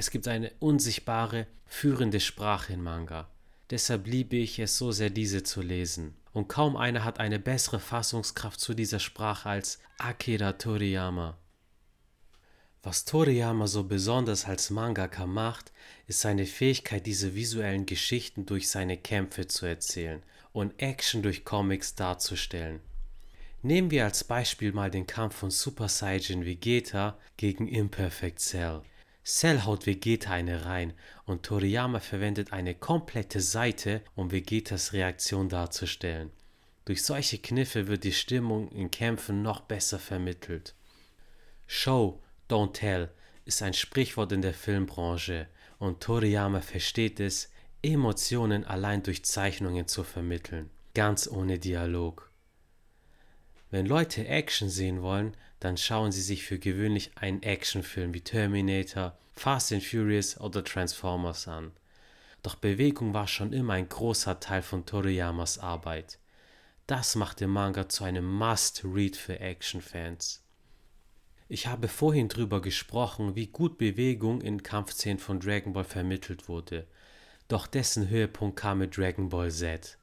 Es 0.01 0.13
gibt 0.13 0.29
eine 0.29 0.53
unsichtbare, 0.61 1.49
führende 1.67 2.21
Sprache 2.21 2.73
in 2.73 2.81
Manga. 2.85 3.29
Deshalb 3.69 4.07
liebe 4.07 4.37
ich 4.37 4.61
es 4.61 4.79
so 4.79 4.93
sehr, 4.93 5.11
diese 5.11 5.43
zu 5.43 5.61
lesen. 5.61 6.15
Und 6.33 6.47
kaum 6.47 6.77
einer 6.77 7.03
hat 7.03 7.19
eine 7.19 7.41
bessere 7.41 7.81
Fassungskraft 7.81 8.61
zu 8.61 8.75
dieser 8.75 9.01
Sprache 9.01 9.49
als 9.49 9.81
Akira 9.99 10.53
Toriyama. 10.53 11.37
Was 12.81 13.07
Toriyama 13.07 13.67
so 13.67 13.83
besonders 13.83 14.45
als 14.45 14.71
Mangaka 14.71 15.27
macht, 15.27 15.73
ist 16.07 16.21
seine 16.21 16.47
Fähigkeit, 16.47 17.05
diese 17.05 17.35
visuellen 17.35 17.85
Geschichten 17.85 18.47
durch 18.47 18.69
seine 18.69 18.99
Kämpfe 18.99 19.49
zu 19.49 19.67
erzählen 19.67 20.23
und 20.53 20.81
Action 20.81 21.25
durch 21.25 21.45
Comics 21.45 21.97
darzustellen. 21.97 22.79
Nehmen 23.63 23.91
wir 23.91 24.05
als 24.05 24.23
Beispiel 24.23 24.71
mal 24.71 24.93
den 24.93 25.09
Kampf 25.09 25.35
von 25.35 25.51
Super 25.51 25.89
Saiyan 25.89 26.45
Vegeta 26.45 27.19
gegen 27.37 27.67
Imperfect 27.67 28.39
Cell. 28.39 28.83
Cell 29.29 29.67
haut 29.67 29.85
Vegeta 29.85 30.31
eine 30.31 30.65
rein 30.65 30.95
und 31.27 31.43
Toriyama 31.43 32.01
verwendet 32.01 32.55
eine 32.55 32.75
komplette 32.75 33.43
Seite, 33.43 34.01
um 34.15 34.33
Vegetas 34.33 34.95
Reaktion 34.95 35.51
darzustellen. 35.51 36.31
Durch 36.87 37.05
solche 37.05 37.37
Kniffe 37.37 37.89
wird 37.89 38.05
die 38.05 38.15
Stimmung 38.15 38.71
in 38.71 38.91
Kämpfen 38.91 39.43
noch 39.43 39.61
besser 39.61 39.99
vermittelt. 39.99 40.75
Show, 41.67 42.23
don't 42.49 42.73
tell 42.73 43.11
ist 43.45 43.61
ein 43.61 43.75
Sprichwort 43.75 44.33
in 44.33 44.41
der 44.41 44.55
Filmbranche 44.55 45.47
und 45.79 46.01
Toriyama 46.01 46.63
versteht 46.63 47.21
es, 47.21 47.51
Emotionen 47.83 48.65
allein 48.65 49.03
durch 49.03 49.27
Zeichnungen 49.27 49.87
zu 49.89 50.05
vermitteln, 50.05 50.71
ganz 50.95 51.29
ohne 51.29 51.59
Dialog. 51.59 52.31
Wenn 53.71 53.85
Leute 53.85 54.27
Action 54.27 54.71
sehen 54.71 55.03
wollen, 55.03 55.37
dann 55.61 55.77
schauen 55.77 56.13
sie 56.13 56.23
sich 56.23 56.45
für 56.45 56.59
gewöhnlich 56.59 57.11
einen 57.17 57.43
Actionfilm 57.43 58.15
wie 58.15 58.21
Terminator, 58.21 59.17
Fast 59.35 59.73
and 59.73 59.85
Furious 59.85 60.39
oder 60.41 60.65
Transformers 60.65 61.49
an. 61.49 61.73
Doch 62.43 62.55
Bewegung 62.55 63.15
war 63.15 63.27
schon 63.27 63.53
immer 63.53 63.75
ein 63.75 63.89
großer 63.89 64.41
Teil 64.41 64.63
von 64.63 64.87
Toriyamas 64.87 65.59
Arbeit. 65.59 66.19
Das 66.87 67.17
macht 67.17 67.41
den 67.41 67.51
Manga 67.51 67.89
zu 67.89 68.05
einem 68.05 68.25
Must-Read 68.25 69.17
für 69.17 69.41
Actionfans. 69.41 70.43
Ich 71.49 71.67
habe 71.67 71.89
vorhin 71.89 72.29
drüber 72.29 72.61
gesprochen, 72.61 73.35
wie 73.35 73.47
gut 73.47 73.79
Bewegung 73.79 74.41
in 74.41 74.63
Kampfszenen 74.63 75.19
von 75.19 75.41
Dragon 75.41 75.73
Ball 75.73 75.85
vermittelt 75.85 76.49
wurde. 76.49 76.87
Doch 77.49 77.67
dessen 77.67 78.09
Höhepunkt 78.09 78.59
kam 78.59 78.79
mit 78.79 78.97
Dragon 78.97 79.31
Ball 79.31 79.51
Z. 79.51 79.99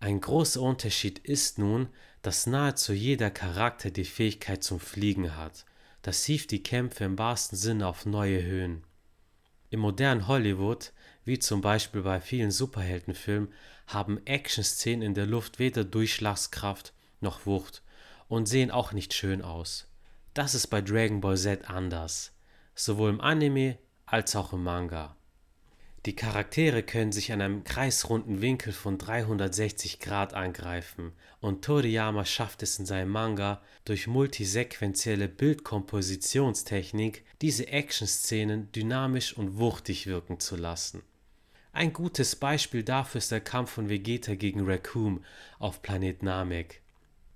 Ein 0.00 0.20
großer 0.20 0.60
Unterschied 0.60 1.20
ist 1.20 1.58
nun, 1.58 1.88
dass 2.22 2.46
nahezu 2.46 2.92
jeder 2.92 3.30
Charakter 3.30 3.90
die 3.90 4.04
Fähigkeit 4.04 4.62
zum 4.62 4.80
Fliegen 4.80 5.36
hat. 5.36 5.64
Das 6.02 6.24
hieft 6.24 6.50
die 6.50 6.62
Kämpfe 6.62 7.04
im 7.04 7.18
wahrsten 7.18 7.58
Sinne 7.58 7.86
auf 7.86 8.06
neue 8.06 8.42
Höhen. 8.42 8.84
Im 9.70 9.80
modernen 9.80 10.28
Hollywood, 10.28 10.92
wie 11.24 11.38
zum 11.38 11.60
Beispiel 11.60 12.02
bei 12.02 12.20
vielen 12.20 12.50
Superheldenfilmen, 12.50 13.52
haben 13.86 14.24
Actionszenen 14.26 15.02
in 15.02 15.14
der 15.14 15.26
Luft 15.26 15.58
weder 15.58 15.84
Durchschlagskraft 15.84 16.92
noch 17.20 17.46
Wucht 17.46 17.82
und 18.28 18.46
sehen 18.46 18.70
auch 18.70 18.92
nicht 18.92 19.14
schön 19.14 19.42
aus. 19.42 19.88
Das 20.34 20.54
ist 20.54 20.68
bei 20.68 20.80
Dragon 20.80 21.20
Ball 21.20 21.36
Z 21.36 21.68
anders, 21.68 22.32
sowohl 22.74 23.10
im 23.10 23.20
Anime 23.20 23.78
als 24.06 24.34
auch 24.36 24.52
im 24.52 24.62
Manga. 24.62 25.16
Die 26.04 26.16
Charaktere 26.16 26.82
können 26.82 27.12
sich 27.12 27.32
an 27.32 27.40
einem 27.40 27.62
kreisrunden 27.62 28.40
Winkel 28.40 28.72
von 28.72 28.98
360 28.98 30.00
Grad 30.00 30.34
angreifen 30.34 31.12
und 31.42 31.64
Toriyama 31.64 32.24
schafft 32.24 32.62
es 32.62 32.78
in 32.78 32.86
seinem 32.86 33.10
Manga 33.10 33.60
durch 33.84 34.06
multisequentielle 34.06 35.26
Bildkompositionstechnik 35.28 37.24
diese 37.42 37.66
Actionszenen 37.66 38.70
dynamisch 38.70 39.36
und 39.36 39.58
wuchtig 39.58 40.06
wirken 40.06 40.38
zu 40.38 40.56
lassen. 40.56 41.02
Ein 41.72 41.92
gutes 41.92 42.36
Beispiel 42.36 42.84
dafür 42.84 43.18
ist 43.18 43.32
der 43.32 43.40
Kampf 43.40 43.72
von 43.72 43.88
Vegeta 43.88 44.36
gegen 44.36 44.64
Raccoon 44.64 45.24
auf 45.58 45.82
Planet 45.82 46.22
Namek. 46.22 46.80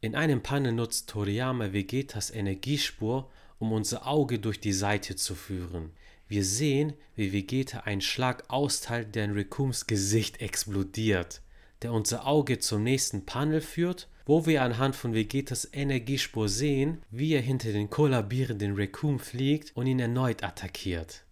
In 0.00 0.14
einem 0.14 0.40
Panel 0.40 0.72
nutzt 0.72 1.10
Toriyama 1.10 1.72
Vegetas 1.72 2.30
Energiespur, 2.30 3.28
um 3.58 3.72
unser 3.72 4.06
Auge 4.06 4.38
durch 4.38 4.60
die 4.60 4.72
Seite 4.72 5.16
zu 5.16 5.34
führen. 5.34 5.90
Wir 6.28 6.44
sehen, 6.44 6.92
wie 7.16 7.32
Vegeta 7.32 7.80
einen 7.80 8.02
Schlag 8.02 8.44
austeilt, 8.48 9.16
der 9.16 9.24
in 9.24 9.32
Recoums 9.32 9.88
Gesicht 9.88 10.40
explodiert, 10.40 11.40
der 11.82 11.92
unser 11.92 12.26
Auge 12.26 12.58
zum 12.58 12.82
nächsten 12.82 13.26
Panel 13.26 13.60
führt, 13.60 14.08
wo 14.24 14.44
wir 14.46 14.62
anhand 14.62 14.96
von 14.96 15.14
Vegetas 15.14 15.68
Energiespur 15.72 16.48
sehen, 16.48 17.02
wie 17.10 17.32
er 17.34 17.42
hinter 17.42 17.72
den 17.72 17.90
kollabierenden 17.90 18.74
Recoom 18.74 19.20
fliegt 19.20 19.76
und 19.76 19.86
ihn 19.86 20.00
erneut 20.00 20.42
attackiert. 20.42 21.24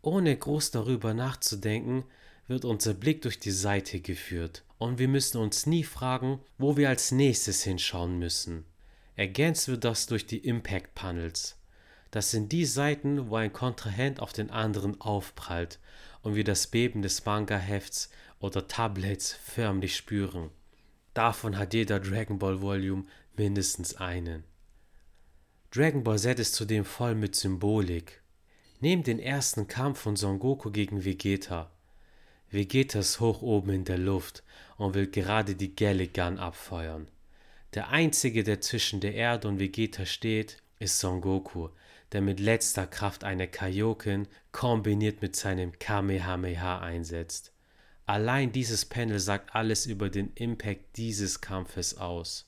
Ohne 0.00 0.36
groß 0.36 0.70
darüber 0.70 1.12
nachzudenken, 1.12 2.04
wird 2.46 2.64
unser 2.64 2.94
Blick 2.94 3.22
durch 3.22 3.38
die 3.38 3.50
Seite 3.50 4.00
geführt 4.00 4.64
und 4.78 4.98
wir 4.98 5.08
müssen 5.08 5.38
uns 5.38 5.66
nie 5.66 5.84
fragen, 5.84 6.40
wo 6.56 6.76
wir 6.76 6.88
als 6.88 7.12
nächstes 7.12 7.62
hinschauen 7.62 8.18
müssen. 8.18 8.64
Ergänzt 9.16 9.68
wird 9.68 9.84
das 9.84 10.06
durch 10.06 10.26
die 10.26 10.38
Impact 10.38 10.94
Panels. 10.94 11.56
Das 12.10 12.30
sind 12.30 12.52
die 12.52 12.64
Seiten, 12.64 13.28
wo 13.28 13.36
ein 13.36 13.52
Kontrahent 13.52 14.20
auf 14.20 14.32
den 14.32 14.50
anderen 14.50 15.00
aufprallt 15.00 15.78
und 16.22 16.36
wir 16.36 16.44
das 16.44 16.68
Beben 16.68 17.02
des 17.02 17.24
Manga-Hefts 17.26 18.10
oder 18.40 18.68
Tablets 18.68 19.32
förmlich 19.32 19.96
spüren. 19.96 20.50
Davon 21.14 21.58
hat 21.58 21.74
jeder 21.74 22.00
Dragon 22.00 22.38
Ball 22.38 22.60
Volume 22.60 23.04
mindestens 23.36 23.96
einen. 23.96 24.44
Dragon 25.70 26.02
Ball 26.02 26.18
Z 26.18 26.38
ist 26.38 26.54
zudem 26.54 26.84
voll 26.84 27.14
mit 27.14 27.34
Symbolik. 27.34 28.22
Nehmt 28.80 29.06
den 29.06 29.18
ersten 29.18 29.66
Kampf 29.66 30.00
von 30.00 30.16
Son 30.16 30.38
Goku 30.38 30.70
gegen 30.70 31.04
Vegeta. 31.04 31.70
Vegeta 32.50 33.00
ist 33.00 33.20
hoch 33.20 33.42
oben 33.42 33.70
in 33.70 33.84
der 33.84 33.98
Luft 33.98 34.42
und 34.76 34.94
will 34.94 35.08
gerade 35.08 35.54
die 35.54 35.74
Galley 35.74 36.06
Gun 36.06 36.38
abfeuern. 36.38 37.08
Der 37.74 37.90
einzige, 37.90 38.44
der 38.44 38.60
zwischen 38.60 39.00
der 39.00 39.14
Erde 39.14 39.48
und 39.48 39.58
Vegeta 39.58 40.06
steht, 40.06 40.62
ist 40.78 40.98
Son 41.00 41.20
Goku, 41.20 41.68
der 42.12 42.22
mit 42.22 42.40
letzter 42.40 42.86
Kraft 42.86 43.24
eine 43.24 43.48
Kaioken 43.48 44.28
kombiniert 44.52 45.20
mit 45.20 45.36
seinem 45.36 45.78
Kamehameha 45.78 46.78
einsetzt. 46.78 47.52
Allein 48.08 48.52
dieses 48.52 48.86
Panel 48.86 49.20
sagt 49.20 49.54
alles 49.54 49.84
über 49.84 50.08
den 50.08 50.32
Impact 50.34 50.96
dieses 50.96 51.42
Kampfes 51.42 51.98
aus. 51.98 52.46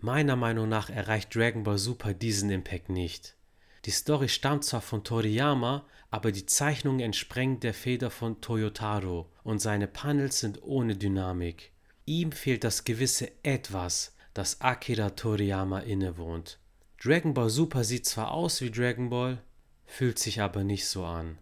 Meiner 0.00 0.34
Meinung 0.34 0.68
nach 0.68 0.90
erreicht 0.90 1.32
Dragon 1.36 1.62
Ball 1.62 1.78
Super 1.78 2.14
diesen 2.14 2.50
Impact 2.50 2.88
nicht. 2.88 3.36
Die 3.84 3.92
Story 3.92 4.28
stammt 4.28 4.64
zwar 4.64 4.80
von 4.80 5.04
Toriyama, 5.04 5.86
aber 6.10 6.32
die 6.32 6.46
Zeichnungen 6.46 6.98
entsprengen 6.98 7.60
der 7.60 7.74
Feder 7.74 8.10
von 8.10 8.40
Toyotaro 8.40 9.30
und 9.44 9.60
seine 9.60 9.86
Panels 9.86 10.40
sind 10.40 10.60
ohne 10.64 10.96
Dynamik. 10.96 11.70
Ihm 12.04 12.32
fehlt 12.32 12.64
das 12.64 12.82
gewisse 12.82 13.30
Etwas, 13.44 14.16
das 14.34 14.62
Akira 14.62 15.10
Toriyama 15.10 15.78
innewohnt. 15.78 16.58
Dragon 17.00 17.34
Ball 17.34 17.50
Super 17.50 17.84
sieht 17.84 18.04
zwar 18.04 18.32
aus 18.32 18.60
wie 18.60 18.72
Dragon 18.72 19.10
Ball, 19.10 19.40
fühlt 19.84 20.18
sich 20.18 20.40
aber 20.40 20.64
nicht 20.64 20.88
so 20.88 21.04
an. 21.04 21.38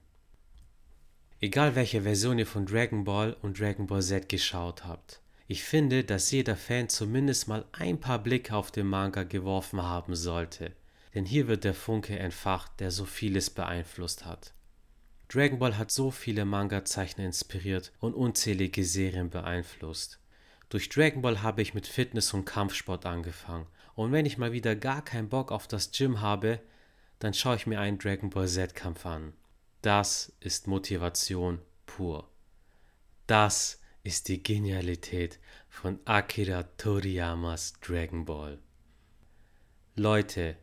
Egal 1.44 1.74
welche 1.74 2.00
Version 2.00 2.38
ihr 2.38 2.46
von 2.46 2.64
Dragon 2.64 3.04
Ball 3.04 3.37
und 3.42 3.61
Dragon 3.61 3.87
Ball 3.87 4.00
Z 4.00 4.30
geschaut 4.30 4.87
habt, 4.87 5.20
Ich 5.46 5.62
finde, 5.62 6.02
dass 6.02 6.30
jeder 6.30 6.57
Fan 6.57 6.88
zumindest 6.88 7.48
mal 7.48 7.66
ein 7.72 8.00
paar 8.00 8.18
Blicke 8.18 8.57
auf 8.57 8.70
den 8.70 8.87
Manga 8.87 9.24
geworfen 9.24 9.83
haben 9.83 10.16
sollte, 10.16 10.72
denn 11.14 11.26
hier 11.26 11.46
wird 11.46 11.64
der 11.64 11.74
Funke 11.74 12.18
entfacht, 12.18 12.80
der 12.80 12.90
so 12.90 13.04
vieles 13.04 13.50
beeinflusst 13.50 14.24
hat. 14.24 14.54
Dragon 15.28 15.59
Ball 15.59 15.76
hat 15.76 15.90
so 15.90 16.11
viele 16.11 16.46
Manga-Zeichner 16.46 17.26
inspiriert 17.26 17.92
und 18.00 18.14
unzählige 18.14 18.83
Serien 18.83 19.28
beeinflusst. 19.28 20.20
Durch 20.70 20.88
Dragon 20.88 21.20
Ball 21.20 21.42
habe 21.42 21.61
ich 21.61 21.74
mit 21.74 21.87
Fitness 21.87 22.33
und 22.33 22.46
Kampfsport 22.46 23.04
angefangen. 23.04 23.66
Und 23.94 24.12
wenn 24.12 24.24
ich 24.24 24.38
mal 24.38 24.52
wieder 24.52 24.74
gar 24.74 25.04
keinen 25.04 25.28
Bock 25.28 25.52
auf 25.52 25.68
das 25.68 25.90
Gym 25.90 26.22
habe, 26.22 26.61
dann 27.18 27.35
schaue 27.35 27.57
ich 27.57 27.66
mir 27.66 27.80
einen 27.80 27.98
Dragon 27.98 28.30
Ball 28.30 28.48
Z-Kampf 28.48 29.04
an. 29.04 29.35
Das 29.84 30.32
ist 30.40 30.66
Motivation 30.66 31.60
pur. 31.84 32.30
Das 33.26 33.82
ist 34.02 34.28
die 34.28 34.42
Genialität 34.42 35.38
von 35.68 36.00
Akira 36.06 36.62
Toriyamas 36.78 37.74
Dragon 37.82 38.24
Ball. 38.24 38.62
Leute, 39.94 40.56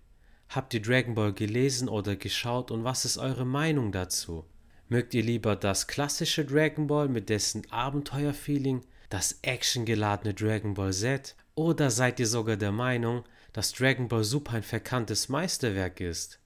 habt 0.50 0.74
ihr 0.74 0.82
Dragon 0.82 1.14
Ball 1.14 1.34
gelesen 1.34 1.88
oder 1.88 2.16
geschaut 2.16 2.72
und 2.72 2.84
was 2.84 3.06
ist 3.06 3.20
eure 3.20 3.46
Meinung 3.46 3.92
dazu? 3.92 4.44
Mögt 4.90 5.14
ihr 5.14 5.22
lieber 5.22 5.56
das 5.56 5.86
klassische 5.86 6.44
Dragon 6.44 6.88
Ball 6.88 7.08
mit 7.08 7.30
dessen 7.30 7.72
Abenteuerfeeling, 7.72 8.82
das 9.12 9.38
actiongeladene 9.44 10.34
Dragon 10.34 10.74
Ball 10.74 10.94
Z 10.94 11.36
oder 11.54 11.92
seid 11.92 12.20
ihr 12.20 12.26
sogar 12.26 12.58
der 12.58 12.72
Meinung, 12.72 13.24
dass 13.54 13.72
Dragon 13.72 14.08
Ball 14.08 14.24
Super 14.24 14.54
ein 14.54 14.64
verkanntes 14.64 15.30
Meisterwerk 15.30 16.00
ist? 16.00 16.41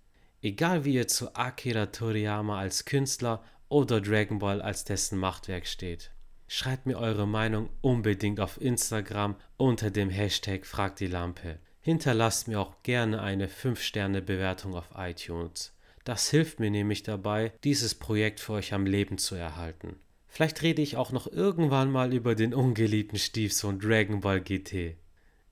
Egal 0.45 0.85
wie 0.85 0.93
ihr 0.93 1.07
zu 1.07 1.35
Akira 1.35 1.87
Toriyama 1.87 2.59
als 2.59 2.85
Künstler 2.85 3.43
oder 3.67 3.99
Dragon 3.99 4.37
Ball 4.37 4.61
als 4.61 4.83
dessen 4.83 5.17
Machtwerk 5.17 5.65
steht. 5.65 6.11
Schreibt 6.47 6.85
mir 6.85 6.99
eure 6.99 7.27
Meinung 7.27 7.71
unbedingt 7.81 8.39
auf 8.39 8.61
Instagram 8.61 9.37
unter 9.57 9.89
dem 9.89 10.11
Hashtag 10.11 10.67
Frag 10.67 10.97
die 10.97 11.07
Lampe. 11.07 11.57
Hinterlasst 11.81 12.47
mir 12.47 12.59
auch 12.59 12.83
gerne 12.83 13.23
eine 13.23 13.47
5-Sterne-Bewertung 13.47 14.75
auf 14.75 14.89
iTunes. 14.95 15.73
Das 16.03 16.29
hilft 16.29 16.59
mir 16.59 16.69
nämlich 16.69 17.01
dabei, 17.01 17.51
dieses 17.63 17.95
Projekt 17.95 18.39
für 18.39 18.53
euch 18.53 18.71
am 18.71 18.85
Leben 18.85 19.17
zu 19.17 19.33
erhalten. 19.33 19.95
Vielleicht 20.27 20.61
rede 20.61 20.83
ich 20.83 20.95
auch 20.95 21.11
noch 21.11 21.25
irgendwann 21.25 21.89
mal 21.89 22.13
über 22.13 22.35
den 22.35 22.53
ungeliebten 22.53 23.17
Stiefsohn 23.17 23.79
Dragon 23.79 24.21
Ball 24.21 24.41
GT. 24.41 24.95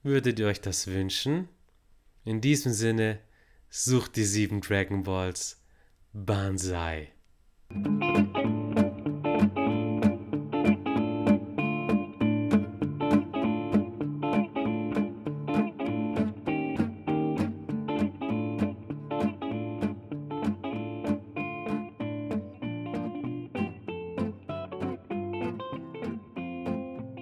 Würdet 0.04 0.38
ihr 0.38 0.46
euch 0.46 0.60
das 0.60 0.86
wünschen? 0.86 1.48
In 2.24 2.40
diesem 2.40 2.72
Sinne, 2.72 3.18
sucht 3.76 4.14
die 4.14 4.24
sieben 4.24 4.60
Dragon 4.60 5.02
Balls. 5.02 5.60
Banzai. 6.12 7.12